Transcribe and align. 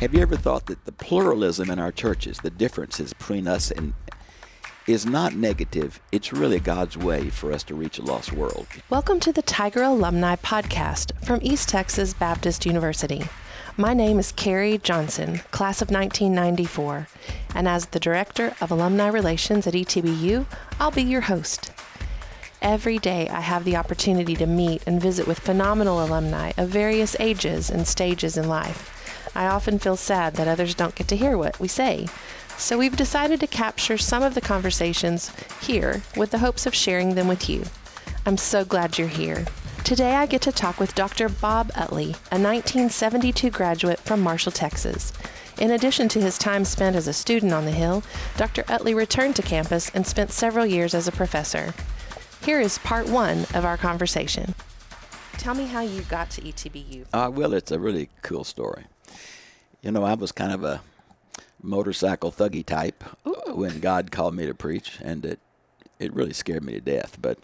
Have 0.00 0.14
you 0.14 0.20
ever 0.20 0.36
thought 0.36 0.66
that 0.66 0.84
the 0.84 0.92
pluralism 0.92 1.70
in 1.70 1.80
our 1.80 1.90
churches, 1.90 2.38
the 2.38 2.50
differences 2.50 3.12
between 3.12 3.48
us 3.48 3.72
and 3.72 3.94
is 4.86 5.04
not 5.04 5.34
negative. 5.34 6.00
It's 6.12 6.32
really 6.32 6.60
God's 6.60 6.96
way 6.96 7.30
for 7.30 7.52
us 7.52 7.64
to 7.64 7.74
reach 7.74 7.98
a 7.98 8.04
lost 8.04 8.32
world. 8.32 8.68
Welcome 8.90 9.18
to 9.18 9.32
the 9.32 9.42
Tiger 9.42 9.82
Alumni 9.82 10.36
Podcast 10.36 11.20
from 11.24 11.40
East 11.42 11.68
Texas 11.68 12.14
Baptist 12.14 12.64
University. 12.64 13.24
My 13.76 13.92
name 13.92 14.20
is 14.20 14.30
Carrie 14.30 14.78
Johnson, 14.78 15.38
class 15.50 15.82
of 15.82 15.90
1994, 15.90 17.08
and 17.56 17.66
as 17.66 17.86
the 17.86 17.98
Director 17.98 18.54
of 18.60 18.70
Alumni 18.70 19.08
Relations 19.08 19.66
at 19.66 19.74
ETBU, 19.74 20.46
I'll 20.78 20.92
be 20.92 21.02
your 21.02 21.22
host. 21.22 21.72
Every 22.62 22.98
day 22.98 23.28
I 23.28 23.40
have 23.40 23.64
the 23.64 23.74
opportunity 23.74 24.36
to 24.36 24.46
meet 24.46 24.80
and 24.86 25.02
visit 25.02 25.26
with 25.26 25.40
phenomenal 25.40 26.04
alumni 26.04 26.52
of 26.56 26.68
various 26.68 27.16
ages 27.18 27.68
and 27.68 27.84
stages 27.84 28.36
in 28.36 28.48
life. 28.48 28.94
I 29.34 29.46
often 29.46 29.78
feel 29.78 29.96
sad 29.96 30.34
that 30.34 30.48
others 30.48 30.74
don't 30.74 30.94
get 30.94 31.08
to 31.08 31.16
hear 31.16 31.36
what 31.36 31.58
we 31.60 31.68
say, 31.68 32.06
so 32.56 32.76
we've 32.76 32.96
decided 32.96 33.40
to 33.40 33.46
capture 33.46 33.96
some 33.96 34.22
of 34.22 34.34
the 34.34 34.40
conversations 34.40 35.32
here 35.62 36.02
with 36.16 36.30
the 36.30 36.38
hopes 36.38 36.66
of 36.66 36.74
sharing 36.74 37.14
them 37.14 37.28
with 37.28 37.48
you. 37.48 37.64
I'm 38.26 38.36
so 38.36 38.64
glad 38.64 38.98
you're 38.98 39.08
here. 39.08 39.46
Today 39.84 40.16
I 40.16 40.26
get 40.26 40.42
to 40.42 40.52
talk 40.52 40.78
with 40.80 40.94
Dr. 40.94 41.28
Bob 41.28 41.70
Utley, 41.74 42.10
a 42.30 42.38
1972 42.38 43.50
graduate 43.50 44.00
from 44.00 44.20
Marshall, 44.20 44.52
Texas. 44.52 45.12
In 45.58 45.70
addition 45.70 46.08
to 46.08 46.20
his 46.20 46.36
time 46.36 46.64
spent 46.64 46.94
as 46.94 47.08
a 47.08 47.12
student 47.12 47.52
on 47.52 47.64
the 47.64 47.70
Hill, 47.70 48.02
Dr. 48.36 48.64
Utley 48.68 48.92
returned 48.94 49.34
to 49.36 49.42
campus 49.42 49.90
and 49.94 50.06
spent 50.06 50.30
several 50.30 50.66
years 50.66 50.94
as 50.94 51.08
a 51.08 51.12
professor. 51.12 51.74
Here 52.44 52.60
is 52.60 52.78
part 52.78 53.08
one 53.08 53.40
of 53.54 53.64
our 53.64 53.76
conversation. 53.76 54.54
Tell 55.38 55.54
me 55.54 55.66
how 55.66 55.80
you 55.80 56.02
got 56.02 56.30
to 56.32 56.42
ETBU. 56.42 57.06
Uh, 57.12 57.30
well, 57.32 57.54
it's 57.54 57.70
a 57.70 57.78
really 57.78 58.08
cool 58.22 58.44
story. 58.44 58.84
You 59.82 59.92
know, 59.92 60.04
I 60.04 60.14
was 60.14 60.32
kind 60.32 60.52
of 60.52 60.64
a 60.64 60.80
motorcycle 61.62 62.32
thuggy 62.32 62.64
type 62.64 63.04
Ooh. 63.26 63.54
when 63.54 63.80
God 63.80 64.10
called 64.10 64.34
me 64.34 64.46
to 64.46 64.54
preach, 64.54 64.98
and 65.02 65.24
it 65.24 65.40
it 65.98 66.12
really 66.14 66.32
scared 66.32 66.64
me 66.64 66.74
to 66.74 66.80
death. 66.80 67.18
But 67.20 67.38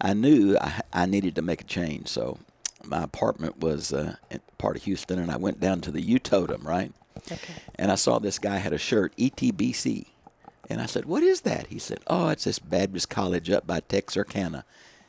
I 0.00 0.14
knew 0.14 0.56
I, 0.60 0.82
I 0.92 1.06
needed 1.06 1.34
to 1.36 1.42
make 1.42 1.60
a 1.60 1.64
change, 1.64 2.08
so 2.08 2.38
my 2.84 3.02
apartment 3.02 3.60
was 3.60 3.92
uh, 3.92 4.16
part 4.58 4.76
of 4.76 4.84
Houston, 4.84 5.18
and 5.18 5.30
I 5.30 5.36
went 5.36 5.60
down 5.60 5.80
to 5.82 5.90
the 5.90 6.02
U 6.02 6.18
Totem, 6.18 6.62
right? 6.66 6.92
Okay. 7.30 7.54
And 7.76 7.90
I 7.90 7.94
saw 7.94 8.18
this 8.18 8.38
guy 8.38 8.58
had 8.58 8.72
a 8.72 8.78
shirt 8.78 9.16
ETBC, 9.16 10.06
and 10.68 10.80
I 10.80 10.86
said, 10.86 11.06
"What 11.06 11.22
is 11.22 11.42
that?" 11.42 11.68
He 11.68 11.78
said, 11.78 12.00
"Oh, 12.06 12.28
it's 12.28 12.44
this 12.44 12.58
Baptist 12.58 13.08
college 13.08 13.50
up 13.50 13.66
by 13.66 13.80
Texarkana." 13.80 14.64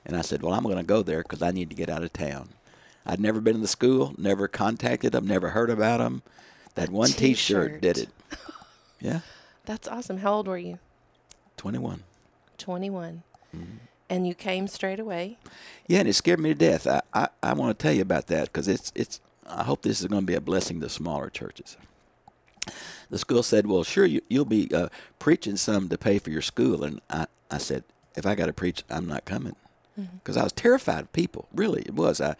And 0.05 0.15
I 0.15 0.21
said, 0.21 0.41
"Well, 0.41 0.53
I'm 0.53 0.63
going 0.63 0.77
to 0.77 0.83
go 0.83 1.01
there 1.01 1.23
because 1.23 1.41
I 1.41 1.51
need 1.51 1.69
to 1.69 1.75
get 1.75 1.89
out 1.89 2.03
of 2.03 2.13
town." 2.13 2.49
I'd 3.05 3.19
never 3.19 3.39
been 3.39 3.55
in 3.55 3.61
the 3.61 3.67
school, 3.67 4.13
never 4.17 4.47
contacted 4.47 5.11
them, 5.11 5.27
never 5.27 5.49
heard 5.49 5.69
about 5.69 5.99
them. 5.99 6.23
That 6.75 6.89
one 6.89 7.09
T-shirt, 7.09 7.81
T-shirt 7.81 7.81
did 7.81 7.97
it. 7.97 8.09
Yeah. 8.99 9.19
That's 9.65 9.87
awesome. 9.87 10.17
How 10.17 10.33
old 10.33 10.47
were 10.47 10.57
you? 10.57 10.79
21. 11.57 12.03
21. 12.57 13.23
Mm-hmm. 13.55 13.65
And 14.09 14.27
you 14.27 14.35
came 14.35 14.67
straight 14.67 14.99
away? 14.99 15.37
Yeah, 15.87 15.99
and 15.99 16.09
it 16.09 16.13
scared 16.13 16.39
me 16.39 16.49
to 16.49 16.55
death. 16.55 16.87
I, 16.87 17.01
I, 17.13 17.27
I 17.41 17.53
want 17.53 17.77
to 17.77 17.81
tell 17.81 17.93
you 17.93 18.01
about 18.01 18.27
that 18.27 18.45
because 18.45 18.67
it's, 18.67 18.91
it's, 18.95 19.19
I 19.47 19.63
hope 19.63 19.81
this 19.81 20.01
is 20.01 20.07
going 20.07 20.21
to 20.21 20.25
be 20.25 20.35
a 20.35 20.41
blessing 20.41 20.79
to 20.81 20.89
smaller 20.89 21.29
churches. 21.29 21.77
The 23.09 23.17
school 23.17 23.43
said, 23.43 23.67
Well, 23.67 23.83
sure, 23.83 24.05
you, 24.05 24.21
will 24.29 24.45
be 24.45 24.73
uh, 24.73 24.89
preaching 25.19 25.57
some 25.57 25.89
to 25.89 25.97
pay 25.97 26.19
for 26.19 26.29
your 26.29 26.41
school. 26.41 26.83
And 26.83 27.01
I, 27.09 27.27
I 27.49 27.57
said, 27.57 27.83
If 28.15 28.25
I 28.25 28.35
got 28.35 28.47
to 28.47 28.53
preach, 28.53 28.83
I'm 28.89 29.07
not 29.07 29.25
coming. 29.25 29.55
Because 29.95 30.35
mm-hmm. 30.35 30.41
I 30.41 30.43
was 30.43 30.53
terrified 30.53 31.01
of 31.01 31.13
people. 31.13 31.47
Really, 31.53 31.81
it 31.83 31.93
was. 31.93 32.19
I, 32.19 32.35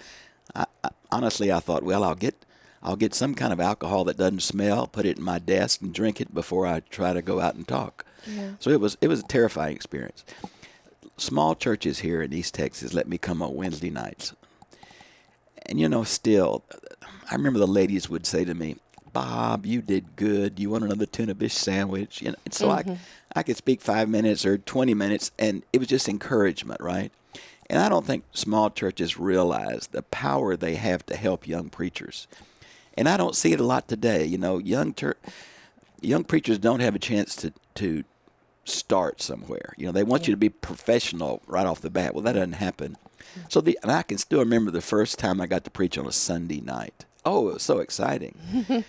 I, 0.53 0.65
I, 0.83 0.89
honestly, 1.11 1.51
I 1.51 1.59
thought, 1.59 1.83
well, 1.83 2.03
I'll 2.03 2.15
get 2.15 2.45
I'll 2.85 2.95
get 2.95 3.15
some 3.15 3.33
kind 3.33 3.51
of 3.51 3.59
alcohol 3.59 4.03
that 4.05 4.17
doesn't 4.17 4.43
smell, 4.43 4.85
put 4.85 5.07
it 5.07 5.17
in 5.17 5.23
my 5.23 5.39
desk, 5.39 5.81
and 5.81 5.91
drink 5.93 6.21
it 6.21 6.33
before 6.33 6.67
I 6.67 6.81
try 6.81 7.13
to 7.13 7.21
go 7.21 7.39
out 7.39 7.55
and 7.55 7.67
talk. 7.67 8.05
Yeah. 8.27 8.51
So 8.59 8.69
it 8.69 8.79
was 8.79 8.97
it 9.01 9.07
was 9.07 9.21
a 9.21 9.27
terrifying 9.27 9.75
experience. 9.75 10.23
Small 11.17 11.55
churches 11.55 11.99
here 11.99 12.21
in 12.21 12.33
East 12.33 12.53
Texas 12.53 12.93
let 12.93 13.07
me 13.07 13.17
come 13.17 13.41
on 13.41 13.55
Wednesday 13.55 13.89
nights, 13.89 14.33
and 15.65 15.79
you 15.79 15.89
know, 15.89 16.03
still, 16.03 16.63
I 17.31 17.35
remember 17.35 17.59
the 17.59 17.67
ladies 17.67 18.09
would 18.09 18.25
say 18.25 18.45
to 18.45 18.53
me, 18.53 18.75
"Bob, 19.13 19.65
you 19.65 19.81
did 19.81 20.15
good. 20.15 20.59
You 20.59 20.69
want 20.69 20.83
another 20.83 21.05
tuna 21.05 21.33
fish 21.33 21.53
sandwich?" 21.53 22.21
You 22.21 22.31
know, 22.31 22.37
and 22.45 22.53
so 22.53 22.67
mm-hmm. 22.67 22.91
I 22.91 22.97
I 23.39 23.43
could 23.43 23.57
speak 23.57 23.81
five 23.81 24.09
minutes 24.09 24.45
or 24.45 24.57
twenty 24.57 24.93
minutes, 24.93 25.31
and 25.39 25.63
it 25.73 25.79
was 25.79 25.87
just 25.87 26.07
encouragement, 26.07 26.81
right? 26.81 27.11
And 27.67 27.79
I 27.79 27.89
don't 27.89 28.05
think 28.05 28.25
small 28.31 28.69
churches 28.69 29.17
realize 29.17 29.87
the 29.87 30.03
power 30.03 30.55
they 30.55 30.75
have 30.75 31.05
to 31.07 31.15
help 31.15 31.47
young 31.47 31.69
preachers 31.69 32.27
and 32.97 33.09
I 33.09 33.17
don't 33.17 33.35
see 33.35 33.53
it 33.53 33.59
a 33.59 33.65
lot 33.65 33.87
today. 33.87 34.25
You 34.25 34.37
know, 34.37 34.57
young 34.57 34.93
ter- 34.93 35.17
young 36.01 36.23
preachers 36.23 36.57
don't 36.57 36.79
have 36.79 36.95
a 36.95 36.99
chance 36.99 37.35
to 37.37 37.53
to 37.75 38.03
start 38.63 39.21
somewhere. 39.21 39.73
You 39.77 39.85
know, 39.87 39.91
they 39.91 40.03
want 40.03 40.23
yeah. 40.23 40.27
you 40.27 40.33
to 40.33 40.37
be 40.37 40.49
professional 40.49 41.41
right 41.45 41.65
off 41.65 41.81
the 41.81 41.89
bat. 41.89 42.13
Well, 42.13 42.23
that 42.23 42.33
doesn't 42.33 42.53
happen. 42.53 42.97
So 43.49 43.61
the 43.61 43.77
and 43.83 43.91
I 43.91 44.03
can 44.03 44.17
still 44.17 44.39
remember 44.39 44.71
the 44.71 44.81
first 44.81 45.19
time 45.19 45.41
I 45.41 45.47
got 45.47 45.63
to 45.65 45.69
preach 45.69 45.97
on 45.97 46.07
a 46.07 46.11
Sunday 46.11 46.61
night. 46.61 47.05
Oh, 47.25 47.49
it 47.49 47.53
was 47.55 47.63
so 47.63 47.79
exciting, 47.79 48.37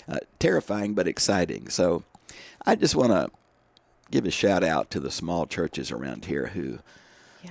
uh, 0.09 0.19
terrifying 0.39 0.95
but 0.95 1.09
exciting. 1.09 1.69
So 1.69 2.05
I 2.67 2.75
just 2.77 2.95
want 2.95 3.13
to 3.13 3.31
give 4.11 4.27
a 4.27 4.31
shout 4.31 4.63
out 4.63 4.91
to 4.91 5.01
the 5.01 5.11
small 5.11 5.47
churches 5.47 5.91
around 5.91 6.27
here 6.27 6.49
who 6.49 6.79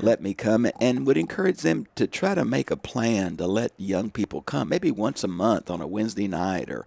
let 0.02 0.22
me 0.22 0.34
come 0.34 0.68
and 0.80 1.06
would 1.08 1.18
encourage 1.18 1.60
them 1.60 1.88
to 1.96 2.08
try 2.08 2.36
to 2.36 2.46
make 2.46 2.72
a 2.72 2.78
plan 2.78 3.38
to 3.38 3.48
let 3.48 3.72
young 3.78 4.10
people 4.12 4.42
come, 4.42 4.70
maybe 4.70 4.92
once 4.92 5.24
a 5.24 5.28
month 5.28 5.70
on 5.70 5.82
a 5.82 5.88
Wednesday 5.88 6.28
night 6.28 6.70
or 6.70 6.86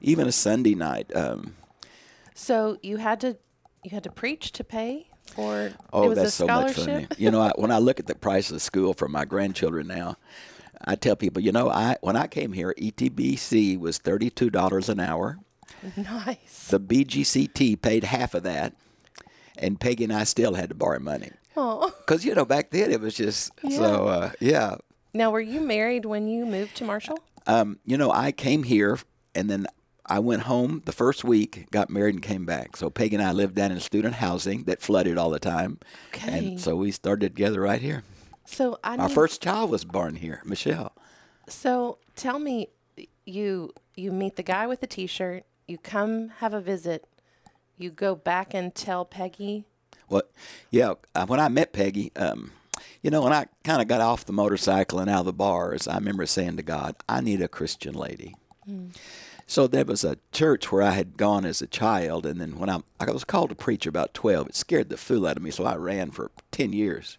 even 0.00 0.26
a 0.26 0.32
Sunday 0.32 0.74
night. 0.74 1.14
Um, 1.16 1.54
so 2.34 2.78
you 2.82 2.98
had 2.98 3.20
to 3.20 3.38
you 3.82 3.90
had 3.90 4.02
to 4.04 4.10
preach 4.10 4.52
to 4.52 4.64
pay 4.64 5.08
for 5.34 5.72
oh 5.92 6.14
that's 6.14 6.34
so 6.34 6.46
much 6.46 6.72
fun 6.74 7.08
you 7.16 7.30
know 7.30 7.40
I, 7.40 7.52
when 7.56 7.70
i 7.70 7.78
look 7.78 7.98
at 7.98 8.06
the 8.06 8.14
price 8.14 8.50
of 8.50 8.60
school 8.60 8.92
for 8.92 9.08
my 9.08 9.24
grandchildren 9.24 9.86
now 9.86 10.16
i 10.84 10.96
tell 10.96 11.16
people 11.16 11.42
you 11.42 11.52
know 11.52 11.70
i 11.70 11.96
when 12.02 12.16
i 12.16 12.26
came 12.26 12.52
here 12.52 12.74
etbc 12.78 13.78
was 13.78 13.98
$32 13.98 14.88
an 14.88 15.00
hour. 15.00 15.38
Nice. 15.96 16.68
The 16.68 16.80
bgct 16.80 17.82
paid 17.82 18.04
half 18.04 18.34
of 18.34 18.42
that 18.44 18.74
and 19.58 19.80
peggy 19.80 20.04
and 20.04 20.12
i 20.12 20.24
still 20.24 20.54
had 20.54 20.68
to 20.68 20.74
borrow 20.74 20.98
money 20.98 21.30
because 21.54 22.24
you 22.24 22.34
know 22.34 22.44
back 22.44 22.70
then 22.70 22.90
it 22.90 23.00
was 23.00 23.14
just 23.14 23.52
yeah. 23.62 23.76
so 23.76 24.06
uh, 24.06 24.30
yeah. 24.40 24.76
Now, 25.12 25.30
were 25.30 25.40
you 25.40 25.60
married 25.60 26.04
when 26.04 26.26
you 26.26 26.44
moved 26.44 26.76
to 26.76 26.84
Marshall? 26.84 27.20
Um, 27.46 27.78
you 27.84 27.96
know, 27.96 28.10
I 28.10 28.32
came 28.32 28.64
here 28.64 28.98
and 29.34 29.48
then 29.48 29.66
I 30.04 30.18
went 30.18 30.42
home 30.42 30.82
the 30.86 30.92
first 30.92 31.22
week, 31.22 31.70
got 31.70 31.88
married, 31.88 32.14
and 32.14 32.22
came 32.22 32.44
back. 32.44 32.76
So 32.76 32.90
Peggy 32.90 33.14
and 33.14 33.24
I 33.24 33.32
lived 33.32 33.54
down 33.54 33.70
in 33.70 33.80
student 33.80 34.16
housing 34.16 34.64
that 34.64 34.82
flooded 34.82 35.16
all 35.16 35.30
the 35.30 35.38
time, 35.38 35.78
okay. 36.08 36.36
and 36.36 36.60
so 36.60 36.76
we 36.76 36.90
started 36.90 37.34
together 37.34 37.60
right 37.60 37.80
here. 37.80 38.02
So 38.44 38.78
I 38.82 38.96
our 38.96 39.08
first 39.08 39.40
child 39.40 39.70
was 39.70 39.84
born 39.84 40.16
here, 40.16 40.42
Michelle. 40.44 40.92
So 41.48 41.98
tell 42.16 42.38
me, 42.38 42.68
you 43.24 43.72
you 43.94 44.10
meet 44.10 44.36
the 44.36 44.42
guy 44.42 44.66
with 44.66 44.80
the 44.80 44.86
T-shirt, 44.86 45.44
you 45.68 45.78
come 45.78 46.30
have 46.40 46.52
a 46.52 46.60
visit, 46.60 47.06
you 47.78 47.90
go 47.90 48.14
back 48.14 48.54
and 48.54 48.74
tell 48.74 49.04
Peggy 49.04 49.64
well, 50.08 50.22
yeah. 50.70 50.94
Uh, 51.14 51.26
when 51.26 51.40
I 51.40 51.48
met 51.48 51.72
Peggy, 51.72 52.12
um, 52.16 52.52
you 53.02 53.10
know, 53.10 53.22
when 53.22 53.32
I 53.32 53.46
kind 53.62 53.80
of 53.80 53.88
got 53.88 54.00
off 54.00 54.24
the 54.24 54.32
motorcycle 54.32 54.98
and 54.98 55.10
out 55.10 55.20
of 55.20 55.26
the 55.26 55.32
bars, 55.32 55.88
I 55.88 55.96
remember 55.96 56.26
saying 56.26 56.56
to 56.56 56.62
God, 56.62 56.96
"I 57.08 57.20
need 57.20 57.42
a 57.42 57.48
Christian 57.48 57.94
lady." 57.94 58.36
Mm. 58.68 58.96
So 59.46 59.66
there 59.66 59.84
was 59.84 60.04
a 60.04 60.18
church 60.32 60.72
where 60.72 60.82
I 60.82 60.92
had 60.92 61.16
gone 61.16 61.44
as 61.44 61.60
a 61.60 61.66
child, 61.66 62.24
and 62.24 62.40
then 62.40 62.58
when 62.58 62.70
I, 62.70 62.80
I 62.98 63.10
was 63.10 63.24
called 63.24 63.50
to 63.50 63.54
preach 63.54 63.86
about 63.86 64.14
twelve, 64.14 64.48
it 64.48 64.56
scared 64.56 64.88
the 64.88 64.96
fool 64.96 65.26
out 65.26 65.36
of 65.36 65.42
me. 65.42 65.50
So 65.50 65.64
I 65.64 65.76
ran 65.76 66.10
for 66.10 66.30
ten 66.50 66.72
years, 66.72 67.18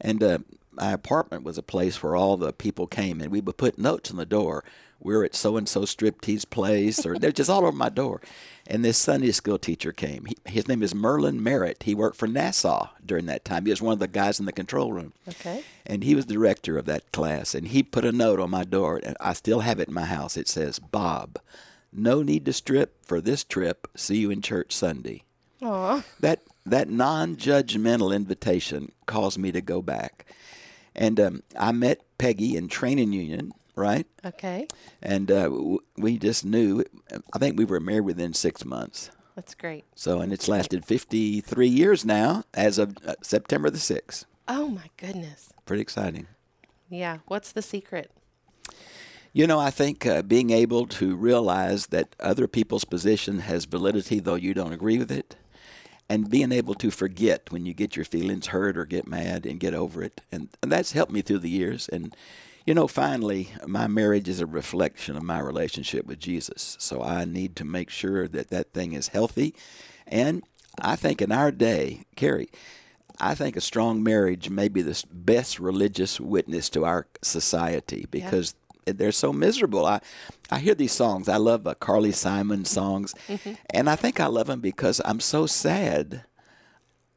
and 0.00 0.22
uh, 0.22 0.38
my 0.72 0.92
apartment 0.92 1.44
was 1.44 1.58
a 1.58 1.62
place 1.62 2.02
where 2.02 2.16
all 2.16 2.36
the 2.36 2.52
people 2.52 2.86
came, 2.86 3.20
and 3.20 3.30
we 3.30 3.40
would 3.40 3.56
put 3.56 3.78
notes 3.78 4.10
on 4.10 4.16
the 4.16 4.26
door. 4.26 4.64
We're 5.02 5.24
at 5.24 5.34
so 5.34 5.56
and 5.56 5.66
so 5.66 5.82
striptease 5.82 6.48
place, 6.48 7.06
or 7.06 7.18
they're 7.18 7.32
just 7.32 7.48
all 7.48 7.64
over 7.64 7.72
my 7.72 7.88
door. 7.88 8.20
And 8.66 8.84
this 8.84 8.98
Sunday 8.98 9.32
school 9.32 9.58
teacher 9.58 9.92
came. 9.92 10.26
He, 10.26 10.36
his 10.44 10.68
name 10.68 10.82
is 10.82 10.94
Merlin 10.94 11.42
Merritt. 11.42 11.84
He 11.84 11.94
worked 11.94 12.18
for 12.18 12.28
NASA 12.28 12.90
during 13.04 13.24
that 13.26 13.44
time. 13.44 13.64
He 13.64 13.70
was 13.70 13.80
one 13.80 13.94
of 13.94 13.98
the 13.98 14.08
guys 14.08 14.38
in 14.38 14.44
the 14.44 14.52
control 14.52 14.92
room. 14.92 15.14
Okay. 15.26 15.64
And 15.86 16.04
he 16.04 16.14
was 16.14 16.26
the 16.26 16.34
director 16.34 16.76
of 16.76 16.84
that 16.84 17.10
class. 17.12 17.54
And 17.54 17.68
he 17.68 17.82
put 17.82 18.04
a 18.04 18.12
note 18.12 18.40
on 18.40 18.50
my 18.50 18.64
door, 18.64 19.00
and 19.02 19.16
I 19.20 19.32
still 19.32 19.60
have 19.60 19.80
it 19.80 19.88
in 19.88 19.94
my 19.94 20.04
house. 20.04 20.36
It 20.36 20.48
says, 20.48 20.78
Bob, 20.78 21.38
no 21.92 22.22
need 22.22 22.44
to 22.44 22.52
strip 22.52 23.04
for 23.04 23.22
this 23.22 23.42
trip. 23.42 23.88
See 23.96 24.18
you 24.18 24.30
in 24.30 24.42
church 24.42 24.72
Sunday. 24.72 25.24
Aww. 25.62 26.04
That 26.20 26.42
that 26.66 26.90
non-judgmental 26.90 28.14
invitation 28.14 28.92
caused 29.06 29.38
me 29.38 29.50
to 29.50 29.60
go 29.60 29.80
back, 29.80 30.26
and 31.00 31.18
um, 31.18 31.42
I 31.58 31.72
met 31.72 32.02
Peggy 32.18 32.56
in 32.56 32.68
training 32.68 33.12
union 33.12 33.52
right? 33.76 34.06
Okay. 34.24 34.68
And 35.02 35.30
uh, 35.30 35.50
we 35.96 36.18
just 36.18 36.44
knew. 36.44 36.84
I 37.32 37.38
think 37.38 37.58
we 37.58 37.64
were 37.64 37.80
married 37.80 38.02
within 38.02 38.34
six 38.34 38.64
months. 38.64 39.10
That's 39.34 39.54
great. 39.54 39.84
So, 39.94 40.20
and 40.20 40.32
it's 40.32 40.48
lasted 40.48 40.84
53 40.84 41.66
years 41.66 42.04
now, 42.04 42.44
as 42.52 42.78
of 42.78 42.96
uh, 43.06 43.14
September 43.22 43.70
the 43.70 43.78
6th. 43.78 44.26
Oh 44.46 44.68
my 44.68 44.90
goodness. 44.96 45.52
Pretty 45.64 45.80
exciting. 45.80 46.26
Yeah. 46.88 47.18
What's 47.26 47.52
the 47.52 47.62
secret? 47.62 48.10
You 49.32 49.46
know, 49.46 49.60
I 49.60 49.70
think 49.70 50.04
uh, 50.04 50.22
being 50.22 50.50
able 50.50 50.86
to 50.88 51.14
realize 51.16 51.86
that 51.86 52.16
other 52.18 52.48
people's 52.48 52.84
position 52.84 53.40
has 53.40 53.64
validity, 53.64 54.18
though 54.18 54.34
you 54.34 54.52
don't 54.54 54.72
agree 54.72 54.98
with 54.98 55.10
it, 55.10 55.36
and 56.10 56.28
being 56.28 56.50
able 56.50 56.74
to 56.74 56.90
forget 56.90 57.52
when 57.52 57.64
you 57.64 57.72
get 57.72 57.94
your 57.94 58.04
feelings 58.04 58.48
hurt 58.48 58.76
or 58.76 58.84
get 58.84 59.06
mad 59.06 59.46
and 59.46 59.60
get 59.60 59.74
over 59.74 60.02
it. 60.02 60.20
And, 60.32 60.48
and 60.60 60.70
that's 60.70 60.90
helped 60.90 61.12
me 61.12 61.22
through 61.22 61.38
the 61.38 61.48
years. 61.48 61.88
And, 61.88 62.16
you 62.66 62.74
know, 62.74 62.88
finally, 62.88 63.50
my 63.64 63.86
marriage 63.86 64.28
is 64.28 64.40
a 64.40 64.46
reflection 64.46 65.16
of 65.16 65.22
my 65.22 65.38
relationship 65.38 66.06
with 66.06 66.18
Jesus. 66.18 66.76
So 66.80 67.00
I 67.00 67.26
need 67.26 67.54
to 67.56 67.64
make 67.64 67.90
sure 67.90 68.26
that 68.26 68.50
that 68.50 68.72
thing 68.72 68.92
is 68.92 69.08
healthy. 69.08 69.54
And 70.04 70.42
I 70.80 70.96
think 70.96 71.22
in 71.22 71.30
our 71.30 71.52
day, 71.52 72.02
Carrie, 72.16 72.50
I 73.20 73.36
think 73.36 73.56
a 73.56 73.60
strong 73.60 74.02
marriage 74.02 74.50
may 74.50 74.66
be 74.66 74.82
the 74.82 75.00
best 75.12 75.60
religious 75.60 76.18
witness 76.18 76.68
to 76.70 76.84
our 76.84 77.06
society 77.22 78.08
because 78.10 78.56
they're 78.98 79.12
so 79.12 79.32
miserable. 79.32 79.86
I, 79.86 80.00
I 80.50 80.58
hear 80.58 80.74
these 80.74 80.92
songs. 80.92 81.28
I 81.28 81.36
love 81.36 81.66
uh, 81.66 81.74
Carly 81.74 82.12
Simon 82.12 82.64
songs, 82.64 83.14
mm-hmm. 83.28 83.54
and 83.70 83.88
I 83.88 83.96
think 83.96 84.20
I 84.20 84.26
love 84.26 84.46
them 84.48 84.60
because 84.60 85.00
I'm 85.04 85.20
so 85.20 85.46
sad 85.46 86.24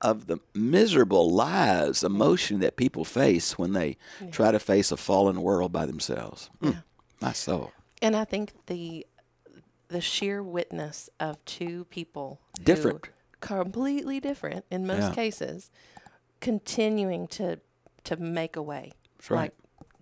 of 0.04 0.28
the 0.28 0.38
miserable 0.54 1.32
lies, 1.32 2.04
emotion 2.04 2.60
that 2.60 2.76
people 2.76 3.06
face 3.06 3.58
when 3.58 3.72
they 3.72 3.98
yeah. 4.22 4.30
try 4.30 4.52
to 4.52 4.60
face 4.60 4.92
a 4.92 4.98
fallen 4.98 5.42
world 5.42 5.72
by 5.72 5.86
themselves. 5.86 6.50
Mm, 6.62 6.74
yeah. 6.74 6.80
My 7.22 7.32
soul. 7.32 7.72
And 8.02 8.16
I 8.16 8.26
think 8.26 8.52
the 8.68 9.08
the 9.88 10.02
sheer 10.02 10.44
witness 10.44 11.10
of 11.20 11.44
two 11.46 11.86
people 11.86 12.42
different, 12.62 13.10
completely 13.40 14.20
different 14.20 14.66
in 14.70 14.86
most 14.86 15.04
yeah. 15.04 15.14
cases, 15.14 15.72
continuing 16.42 17.28
to 17.28 17.60
to 18.04 18.18
make 18.18 18.58
a 18.58 18.62
way. 18.62 18.92
That's 19.18 19.32
right. 19.32 19.40
Like 19.40 19.54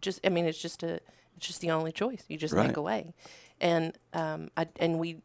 just 0.01 0.19
I 0.25 0.29
mean, 0.29 0.45
it's 0.45 0.61
just 0.61 0.81
a 0.81 0.99
it's 1.41 1.47
just 1.47 1.61
the 1.61 1.71
only 1.71 1.91
choice. 1.91 2.23
You 2.27 2.37
just 2.37 2.53
right. 2.53 2.67
make 2.67 2.77
a 2.77 2.81
way, 2.83 3.15
and 3.59 3.97
um, 4.13 4.51
I, 4.55 4.67
and 4.79 4.99
we, 4.99 5.17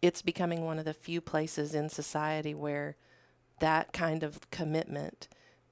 it's 0.00 0.22
becoming 0.22 0.64
one 0.64 0.78
of 0.78 0.84
the 0.84 0.94
few 0.94 1.20
places 1.20 1.74
in 1.74 1.88
society 1.88 2.54
where 2.54 2.94
that 3.58 3.92
kind 3.92 4.22
of 4.22 4.48
commitment 4.52 5.26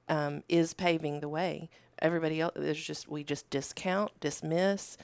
um, 0.09 0.43
is 0.49 0.73
paving 0.73 1.21
the 1.21 1.29
way. 1.29 1.69
Everybody 1.99 2.41
else 2.41 2.57
is 2.57 2.83
just 2.83 3.07
we 3.07 3.23
just 3.23 3.49
discount, 3.49 4.11
dismiss, 4.19 4.97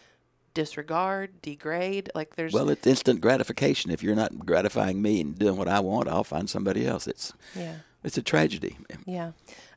disregard, 0.53 1.41
degrade. 1.41 2.11
Like 2.13 2.35
there's 2.35 2.51
well, 2.51 2.69
it's 2.69 2.85
instant 2.85 3.21
gratification. 3.21 3.89
If 3.89 4.03
you're 4.03 4.15
not 4.15 4.37
gratifying 4.45 5.01
me 5.01 5.21
and 5.21 5.39
doing 5.39 5.55
what 5.55 5.69
I 5.69 5.79
want, 5.79 6.09
I'll 6.09 6.25
find 6.25 6.49
somebody 6.49 6.85
else. 6.85 7.07
It's 7.07 7.31
yeah, 7.55 7.77
it's 8.03 8.17
a 8.17 8.21
tragedy. 8.21 8.77
Yeah. 9.05 9.31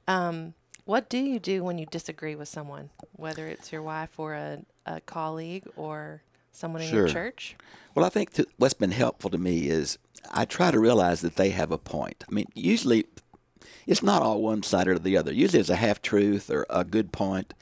Um, 0.08 0.54
what 0.84 1.08
do 1.08 1.18
you 1.18 1.38
do 1.38 1.62
when 1.62 1.78
you 1.78 1.86
disagree 1.86 2.34
with 2.34 2.48
someone, 2.48 2.90
whether 3.12 3.46
it's 3.46 3.70
your 3.70 3.82
wife 3.82 4.18
or 4.18 4.34
a, 4.34 4.62
a 4.86 5.00
colleague 5.00 5.64
or 5.76 6.22
someone 6.52 6.82
in 6.82 6.88
sure. 6.88 7.00
your 7.00 7.08
church? 7.08 7.56
Well, 7.94 8.04
I 8.04 8.08
think 8.08 8.32
th- 8.32 8.48
what's 8.56 8.74
been 8.74 8.92
helpful 8.92 9.30
to 9.30 9.38
me 9.38 9.68
is 9.68 9.98
I 10.30 10.44
try 10.44 10.70
to 10.70 10.80
realize 10.80 11.20
that 11.20 11.36
they 11.36 11.50
have 11.50 11.70
a 11.70 11.78
point. 11.78 12.24
I 12.28 12.32
mean, 12.32 12.46
usually 12.54 13.06
it's 13.86 14.02
not 14.02 14.22
all 14.22 14.42
one 14.42 14.62
side 14.62 14.88
or 14.88 14.98
the 14.98 15.16
other. 15.16 15.32
Usually 15.32 15.60
it's 15.60 15.70
a 15.70 15.76
half 15.76 16.02
truth 16.02 16.50
or 16.50 16.66
a 16.68 16.84
good 16.84 17.12
point. 17.12 17.54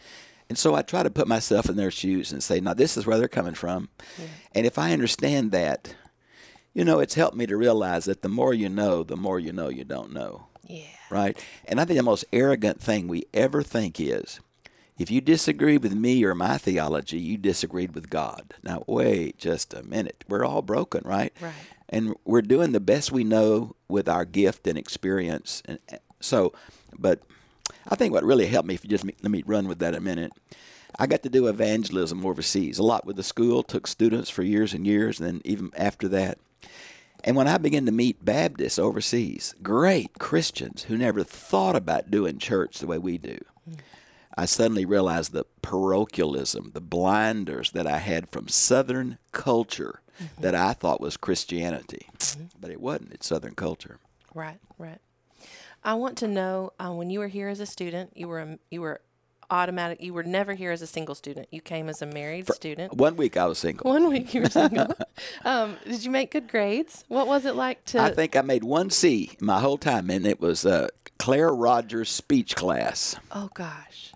And 0.49 0.59
so 0.59 0.75
I 0.75 0.83
try 0.83 1.03
to 1.03 1.11
put 1.11 1.29
myself 1.29 1.69
in 1.69 1.77
their 1.77 1.91
shoes 1.91 2.33
and 2.33 2.43
say, 2.43 2.61
now 2.61 2.75
this 2.75 2.97
is 2.97 3.07
where 3.07 3.19
they're 3.19 3.29
coming 3.29 3.55
from. 3.55 3.89
Yeah. 4.19 4.27
And 4.55 4.67
if 4.67 4.79
I 4.79 4.93
understand 4.93 5.53
that, 5.53 5.95
you 6.75 6.85
know, 6.85 6.99
it's 6.99 7.15
helped 7.15 7.37
me 7.37 7.47
to 7.47 7.57
realize 7.57 8.05
that 8.05 8.23
the 8.23 8.29
more 8.29 8.53
you 8.53 8.69
know, 8.69 9.03
the 9.03 9.17
more 9.17 9.39
you 9.39 9.53
know 9.53 9.69
you 9.69 9.85
don't 9.85 10.13
know. 10.13 10.47
Yeah. 10.67 10.83
Right? 11.11 11.43
And 11.67 11.81
I 11.81 11.85
think 11.85 11.99
the 11.99 12.03
most 12.03 12.25
arrogant 12.33 12.81
thing 12.81 13.09
we 13.09 13.25
ever 13.33 13.63
think 13.63 14.01
is 14.01 14.41
if 14.99 15.11
you 15.11 15.21
disagree 15.21 15.77
with 15.77 15.95
me 15.95 16.25
or 16.25 16.35
my 16.35 16.57
theology, 16.57 17.19
you 17.19 17.37
disagreed 17.37 17.95
with 17.95 18.11
God. 18.11 18.55
Now, 18.63 18.85
wait 18.87 19.39
just 19.39 19.75
a 19.75 19.83
minute. 19.83 20.25
We're 20.29 20.45
all 20.45 20.63
broken, 20.63 21.03
right? 21.05 21.33
Right. 21.41 21.53
And 21.89 22.15
we're 22.25 22.43
doing 22.43 22.73
the 22.73 22.81
best 22.81 23.13
we 23.13 23.25
know 23.25 23.77
with 23.89 24.09
our 24.09 24.25
gift 24.25 24.67
and 24.67 24.79
experience. 24.79 25.63
And 25.67 25.79
so, 26.21 26.53
but 26.97 27.23
I 27.89 27.97
think 27.97 28.13
what 28.13 28.25
really 28.25 28.47
helped 28.47 28.69
me, 28.69 28.75
if 28.75 28.85
you 28.85 28.91
just 28.91 29.05
let 29.05 29.31
me 29.31 29.43
run 29.47 29.69
with 29.69 29.81
that 29.81 29.95
a 29.95 30.01
minute, 30.01 30.33
I 30.97 31.07
got 31.07 31.23
to 31.25 31.29
do 31.29 31.49
evangelism 31.49 32.25
overseas 32.25 32.79
a 32.79 32.85
lot 32.85 33.05
with 33.05 33.17
the 33.17 33.23
school, 33.23 33.63
took 33.63 33.87
students 33.87 34.31
for 34.31 34.43
years 34.43 34.73
and 34.73 34.87
years, 34.87 35.19
and 35.19 35.29
then 35.29 35.43
even 35.45 35.73
after 35.77 36.09
that. 36.09 36.39
And 37.25 37.37
when 37.37 37.49
I 37.49 37.59
began 37.59 37.87
to 37.87 37.93
meet 37.93 38.25
Baptists 38.25 38.79
overseas, 38.79 39.55
great 39.63 40.19
Christians 40.19 40.85
who 40.85 40.97
never 40.97 41.25
thought 41.25 41.75
about 41.75 42.11
doing 42.11 42.39
church 42.39 42.79
the 42.79 42.87
way 42.87 42.99
we 42.99 43.19
do, 43.19 43.39
mm. 43.69 43.79
I 44.37 44.47
suddenly 44.47 44.85
realized 44.85 45.33
the 45.33 45.47
parochialism, 45.63 46.73
the 46.75 46.81
blinders 46.81 47.71
that 47.73 47.87
I 47.87 47.99
had 47.99 48.29
from 48.29 48.49
Southern 48.49 49.19
culture 49.33 50.01
mm-hmm. 50.21 50.43
that 50.43 50.55
I 50.55 50.73
thought 50.73 51.01
was 51.01 51.17
Christianity. 51.17 52.09
Mm-hmm. 52.19 52.45
But 52.61 52.71
it 52.71 52.81
wasn't, 52.81 53.13
it's 53.13 53.27
Southern 53.27 53.55
culture. 53.55 53.99
Right, 54.35 54.59
right. 54.79 54.99
I 55.85 55.95
want 55.95 56.19
to 56.19 56.29
know 56.29 56.73
uh, 56.81 56.93
when 56.93 57.11
you 57.11 57.19
were 57.19 57.29
here 57.29 57.49
as 57.49 57.61
a 57.61 57.67
student, 57.67 58.17
you 58.17 58.27
were 58.27 58.41
a, 58.41 58.59
you 58.71 58.81
were 58.81 59.01
automatic. 59.51 60.03
You 60.03 60.15
were 60.15 60.23
never 60.23 60.55
here 60.55 60.73
as 60.73 60.83
a 60.83 60.87
single 60.87 61.15
student. 61.15 61.49
You 61.51 61.61
came 61.61 61.89
as 61.89 62.03
a 62.03 62.07
married 62.07 62.47
For 62.47 62.55
student. 62.55 62.95
One 62.95 63.17
week 63.17 63.37
I 63.37 63.47
was 63.47 63.59
single. 63.59 63.91
One 63.91 64.09
week 64.09 64.35
you 64.35 64.43
were 64.43 64.51
single. 64.51 64.95
um, 65.45 65.77
did 65.85 66.05
you 66.05 66.11
make 66.11 66.31
good 66.31 66.49
grades? 66.49 67.05
What 67.09 67.27
was 67.27 67.45
it 67.45 67.55
like 67.55 67.85
to? 67.87 68.01
I 68.01 68.11
think 68.11 68.35
I 68.35 68.41
made 68.41 68.65
one 68.65 68.91
C 68.91 69.37
my 69.41 69.61
whole 69.61 69.79
time, 69.79 70.11
and 70.11 70.27
it 70.27 70.41
was 70.41 70.65
uh, 70.65 70.89
Claire 71.19 71.55
Rogers' 71.55 72.09
speech 72.09 72.57
class. 72.57 73.17
Oh 73.31 73.51
gosh. 73.55 74.14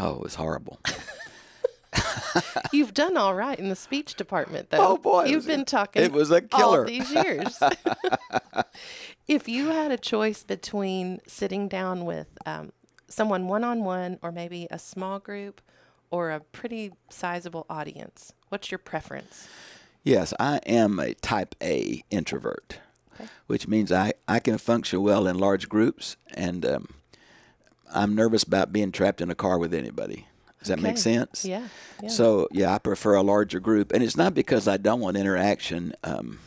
Oh, 0.00 0.14
it 0.14 0.20
was 0.20 0.34
horrible. 0.36 0.80
You've 2.72 2.94
done 2.94 3.18
all 3.18 3.34
right 3.34 3.58
in 3.58 3.68
the 3.68 3.76
speech 3.76 4.14
department, 4.14 4.70
though. 4.70 4.92
Oh 4.92 4.96
boy, 4.96 5.24
you've 5.24 5.46
been 5.46 5.64
talking. 5.64 6.02
It 6.02 6.12
was 6.12 6.30
a 6.30 6.40
killer 6.40 6.80
all 6.80 6.84
these 6.86 7.10
years. 7.10 7.58
if 9.28 9.48
you 9.48 9.68
had 9.68 9.90
a 9.90 9.98
choice 9.98 10.42
between 10.42 11.20
sitting 11.26 11.68
down 11.68 12.04
with 12.06 12.28
um, 12.46 12.72
someone 13.08 13.46
one 13.46 13.64
on 13.64 13.84
one, 13.84 14.18
or 14.22 14.32
maybe 14.32 14.68
a 14.70 14.78
small 14.78 15.18
group, 15.18 15.60
or 16.10 16.30
a 16.30 16.40
pretty 16.40 16.92
sizable 17.10 17.66
audience? 17.68 18.32
What's 18.48 18.70
your 18.70 18.78
preference? 18.78 19.48
Yes, 20.02 20.32
I 20.40 20.60
am 20.66 20.98
a 20.98 21.12
type 21.14 21.54
A 21.62 22.04
introvert, 22.10 22.78
okay. 23.14 23.28
which 23.48 23.68
means 23.68 23.92
I, 23.92 24.14
I 24.26 24.38
can 24.38 24.56
function 24.56 25.02
well 25.02 25.26
in 25.26 25.36
large 25.36 25.68
groups, 25.68 26.16
and 26.32 26.64
um, 26.64 26.88
I'm 27.92 28.14
nervous 28.14 28.42
about 28.42 28.72
being 28.72 28.92
trapped 28.92 29.20
in 29.20 29.30
a 29.30 29.34
car 29.34 29.58
with 29.58 29.74
anybody. 29.74 30.26
Does 30.58 30.68
that 30.68 30.78
okay. 30.78 30.88
make 30.88 30.98
sense? 30.98 31.44
Yeah, 31.44 31.68
yeah, 32.02 32.08
So, 32.08 32.46
yeah, 32.52 32.74
I 32.74 32.78
prefer 32.78 33.14
a 33.14 33.22
larger 33.22 33.60
group. 33.60 33.92
And 33.92 34.02
it's 34.04 34.16
not 34.16 34.34
because 34.34 34.68
I 34.68 34.76
don't 34.76 35.00
want 35.00 35.16
interaction. 35.16 35.94
Um, 36.04 36.38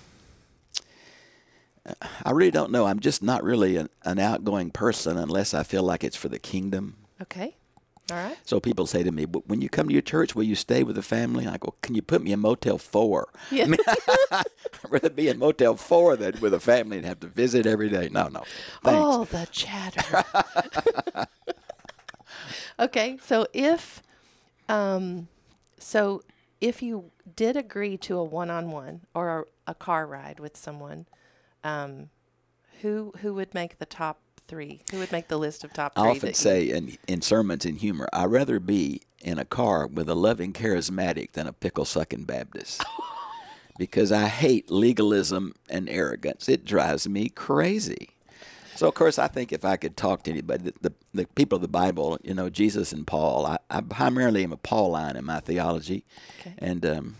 I 2.23 2.31
really 2.31 2.51
don't 2.51 2.71
know. 2.71 2.85
I'm 2.85 2.99
just 2.99 3.23
not 3.23 3.43
really 3.43 3.75
an, 3.75 3.89
an 4.03 4.19
outgoing 4.19 4.69
person 4.69 5.17
unless 5.17 5.53
I 5.53 5.63
feel 5.63 5.83
like 5.83 6.03
it's 6.03 6.15
for 6.15 6.29
the 6.29 6.39
kingdom. 6.39 6.95
Okay. 7.21 7.55
All 8.11 8.17
right. 8.17 8.37
So 8.43 8.59
people 8.59 8.85
say 8.85 9.01
to 9.03 9.11
me, 9.11 9.23
"When 9.23 9.61
you 9.61 9.69
come 9.69 9.87
to 9.87 9.93
your 9.93 10.01
church, 10.01 10.35
will 10.35 10.43
you 10.43 10.55
stay 10.55 10.83
with 10.83 10.95
the 10.95 11.01
family?" 11.01 11.47
I 11.47 11.57
go, 11.57 11.75
"Can 11.81 11.95
you 11.95 12.01
put 12.01 12.21
me 12.21 12.33
in 12.33 12.39
Motel 12.39 12.77
4? 12.77 13.29
Yeah. 13.49 13.63
I 13.63 13.67
mean, 13.67 13.79
I'd 14.31 14.45
rather 14.89 15.09
be 15.09 15.29
in 15.29 15.39
Motel 15.39 15.75
4 15.75 16.17
than 16.17 16.39
with 16.41 16.53
a 16.53 16.59
family 16.59 16.97
and 16.97 17.05
have 17.05 17.21
to 17.21 17.27
visit 17.27 17.65
every 17.65 17.89
day. 17.89 18.09
No, 18.11 18.27
no. 18.27 18.43
Thanks. 18.83 19.05
Oh, 19.07 19.23
the 19.25 19.47
chatter. 19.51 20.23
okay, 22.79 23.17
so 23.23 23.47
if, 23.53 24.03
um, 24.67 25.29
so 25.79 26.23
if 26.59 26.81
you 26.81 27.11
did 27.35 27.55
agree 27.55 27.97
to 27.97 28.17
a 28.17 28.23
one-on-one 28.23 29.01
or 29.15 29.47
a, 29.67 29.71
a 29.71 29.75
car 29.75 30.05
ride 30.05 30.39
with 30.39 30.57
someone, 30.57 31.05
um, 31.63 32.09
who 32.81 33.13
who 33.21 33.33
would 33.33 33.53
make 33.53 33.77
the 33.77 33.85
top 33.85 34.19
three? 34.47 34.81
Who 34.91 34.99
would 34.99 35.11
make 35.11 35.27
the 35.27 35.37
list 35.37 35.63
of 35.63 35.73
top 35.73 35.95
three? 35.95 36.03
I 36.03 36.07
often 36.09 36.33
say 36.33 36.69
in, 36.69 36.97
in 37.07 37.21
sermons 37.21 37.65
in 37.65 37.77
humor, 37.77 38.07
I'd 38.13 38.31
rather 38.31 38.59
be 38.59 39.01
in 39.21 39.39
a 39.39 39.45
car 39.45 39.87
with 39.87 40.09
a 40.09 40.15
loving 40.15 40.53
charismatic 40.53 41.31
than 41.31 41.47
a 41.47 41.53
pickle 41.53 41.85
sucking 41.85 42.25
Baptist. 42.25 42.83
because 43.77 44.11
I 44.11 44.27
hate 44.27 44.69
legalism 44.69 45.55
and 45.69 45.89
arrogance. 45.89 46.47
It 46.47 46.65
drives 46.65 47.07
me 47.07 47.29
crazy. 47.29 48.09
So, 48.75 48.87
of 48.87 48.95
course, 48.95 49.19
I 49.19 49.27
think 49.27 49.51
if 49.51 49.65
I 49.65 49.77
could 49.77 49.95
talk 49.95 50.23
to 50.23 50.31
anybody, 50.31 50.71
the, 50.71 50.89
the, 50.89 50.93
the 51.13 51.27
people 51.35 51.57
of 51.57 51.61
the 51.61 51.67
Bible, 51.67 52.17
you 52.23 52.33
know, 52.33 52.49
Jesus 52.49 52.91
and 52.91 53.05
Paul, 53.05 53.45
I, 53.45 53.57
I 53.69 53.81
primarily 53.81 54.43
am 54.43 54.51
a 54.51 54.57
Pauline 54.57 55.15
in 55.15 55.25
my 55.25 55.39
theology. 55.39 56.03
Okay. 56.39 56.55
And 56.57 56.85
um, 56.85 57.15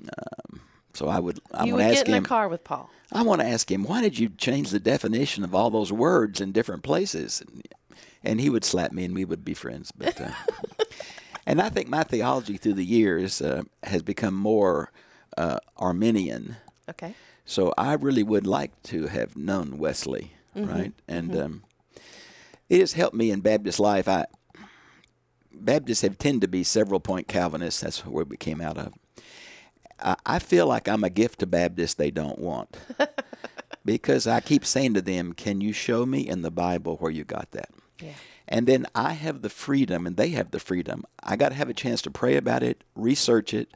um, 0.00 0.60
so 0.94 1.08
I 1.08 1.20
would. 1.20 1.40
I 1.52 1.64
you 1.64 1.74
would 1.74 1.82
ask 1.82 1.96
get 1.96 2.08
in 2.08 2.14
him, 2.14 2.22
the 2.22 2.28
car 2.28 2.48
with 2.48 2.64
Paul. 2.64 2.90
I 3.12 3.22
want 3.22 3.40
to 3.40 3.46
ask 3.46 3.70
him, 3.70 3.84
why 3.84 4.00
did 4.00 4.18
you 4.18 4.30
change 4.30 4.70
the 4.70 4.80
definition 4.80 5.44
of 5.44 5.54
all 5.54 5.70
those 5.70 5.92
words 5.92 6.40
in 6.40 6.52
different 6.52 6.82
places? 6.82 7.42
And 8.24 8.40
he 8.40 8.50
would 8.50 8.64
slap 8.64 8.92
me, 8.92 9.04
and 9.04 9.14
we 9.14 9.24
would 9.24 9.44
be 9.44 9.54
friends. 9.54 9.92
But 9.92 10.20
uh, 10.20 10.30
and 11.46 11.60
I 11.60 11.68
think 11.68 11.88
my 11.88 12.04
theology 12.04 12.56
through 12.56 12.74
the 12.74 12.84
years 12.84 13.42
uh, 13.42 13.62
has 13.82 14.02
become 14.02 14.34
more 14.34 14.92
uh, 15.36 15.58
Arminian. 15.76 16.56
Okay. 16.88 17.14
So 17.44 17.74
I 17.76 17.94
really 17.94 18.22
would 18.22 18.46
like 18.46 18.80
to 18.84 19.08
have 19.08 19.36
known 19.36 19.78
Wesley, 19.78 20.32
mm-hmm. 20.56 20.70
right? 20.70 20.92
And 21.08 21.30
mm-hmm. 21.32 21.42
um, 21.42 21.62
it 22.68 22.80
has 22.80 22.92
helped 22.92 23.16
me 23.16 23.30
in 23.30 23.40
Baptist 23.40 23.80
life. 23.80 24.08
I 24.08 24.26
Baptists 25.52 26.00
have 26.00 26.18
tended 26.18 26.42
to 26.42 26.48
be 26.48 26.64
several 26.64 27.00
point 27.00 27.28
Calvinists. 27.28 27.80
That's 27.80 28.06
where 28.06 28.24
we 28.24 28.36
came 28.36 28.60
out 28.60 28.78
of. 28.78 28.94
I, 30.02 30.16
I 30.26 30.38
feel 30.38 30.66
like 30.66 30.88
I'm 30.88 31.04
a 31.04 31.10
gift 31.10 31.40
to 31.40 31.46
Baptists 31.46 31.94
they 31.94 32.10
don't 32.10 32.38
want. 32.38 32.76
because 33.84 34.26
I 34.26 34.40
keep 34.40 34.64
saying 34.64 34.94
to 34.94 35.02
them, 35.02 35.32
Can 35.32 35.60
you 35.60 35.72
show 35.72 36.06
me 36.06 36.26
in 36.26 36.42
the 36.42 36.50
Bible 36.50 36.96
where 36.96 37.10
you 37.10 37.24
got 37.24 37.50
that? 37.52 37.70
Yeah. 38.00 38.14
And 38.48 38.66
then 38.66 38.86
I 38.94 39.12
have 39.12 39.42
the 39.42 39.48
freedom, 39.48 40.06
and 40.06 40.16
they 40.16 40.30
have 40.30 40.50
the 40.50 40.60
freedom. 40.60 41.04
I 41.22 41.36
got 41.36 41.50
to 41.50 41.54
have 41.54 41.70
a 41.70 41.74
chance 41.74 42.02
to 42.02 42.10
pray 42.10 42.36
about 42.36 42.62
it, 42.62 42.84
research 42.94 43.54
it, 43.54 43.72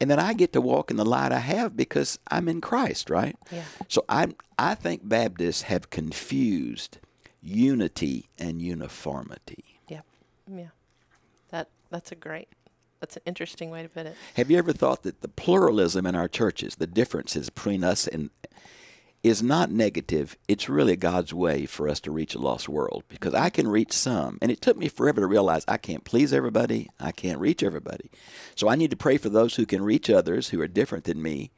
and 0.00 0.10
then 0.10 0.18
I 0.18 0.34
get 0.34 0.52
to 0.52 0.60
walk 0.60 0.90
in 0.90 0.96
the 0.96 1.04
light 1.04 1.32
I 1.32 1.38
have 1.38 1.76
because 1.76 2.18
I'm 2.30 2.48
in 2.48 2.60
Christ, 2.60 3.10
right? 3.10 3.36
Yeah. 3.50 3.64
So 3.88 4.04
I 4.08 4.28
I 4.58 4.74
think 4.74 5.08
Baptists 5.08 5.62
have 5.62 5.90
confused 5.90 6.98
unity 7.42 8.28
and 8.38 8.60
uniformity. 8.60 9.80
Yeah. 9.88 10.02
Yeah. 10.50 10.68
That 11.50 11.68
that's 11.90 12.12
a 12.12 12.16
great 12.16 12.48
that's 13.04 13.16
an 13.16 13.22
interesting 13.26 13.68
way 13.68 13.82
to 13.82 13.88
put 13.88 14.06
it. 14.06 14.16
Have 14.34 14.50
you 14.50 14.56
ever 14.56 14.72
thought 14.72 15.02
that 15.02 15.20
the 15.20 15.28
pluralism 15.28 16.06
in 16.06 16.14
our 16.14 16.26
churches, 16.26 16.76
the 16.76 16.86
differences 16.86 17.50
between 17.50 17.84
us 17.84 18.06
and 18.06 18.30
is 19.22 19.42
not 19.42 19.70
negative. 19.70 20.36
It's 20.48 20.68
really 20.68 20.96
God's 20.96 21.32
way 21.32 21.64
for 21.64 21.88
us 21.88 21.98
to 22.00 22.10
reach 22.10 22.34
a 22.34 22.38
lost 22.38 22.68
world 22.68 23.04
because 23.08 23.32
I 23.32 23.48
can 23.48 23.66
reach 23.66 23.92
some. 23.92 24.36
And 24.42 24.52
it 24.52 24.60
took 24.60 24.76
me 24.76 24.88
forever 24.88 25.22
to 25.22 25.26
realize 25.26 25.64
I 25.66 25.78
can't 25.78 26.04
please 26.04 26.30
everybody. 26.34 26.90
I 27.00 27.10
can't 27.10 27.40
reach 27.40 27.62
everybody. 27.62 28.10
So 28.54 28.68
I 28.68 28.76
need 28.76 28.90
to 28.90 28.98
pray 28.98 29.16
for 29.16 29.30
those 29.30 29.56
who 29.56 29.64
can 29.64 29.82
reach 29.82 30.10
others 30.10 30.50
who 30.50 30.60
are 30.60 30.68
different 30.68 31.04
than 31.04 31.22
me. 31.22 31.50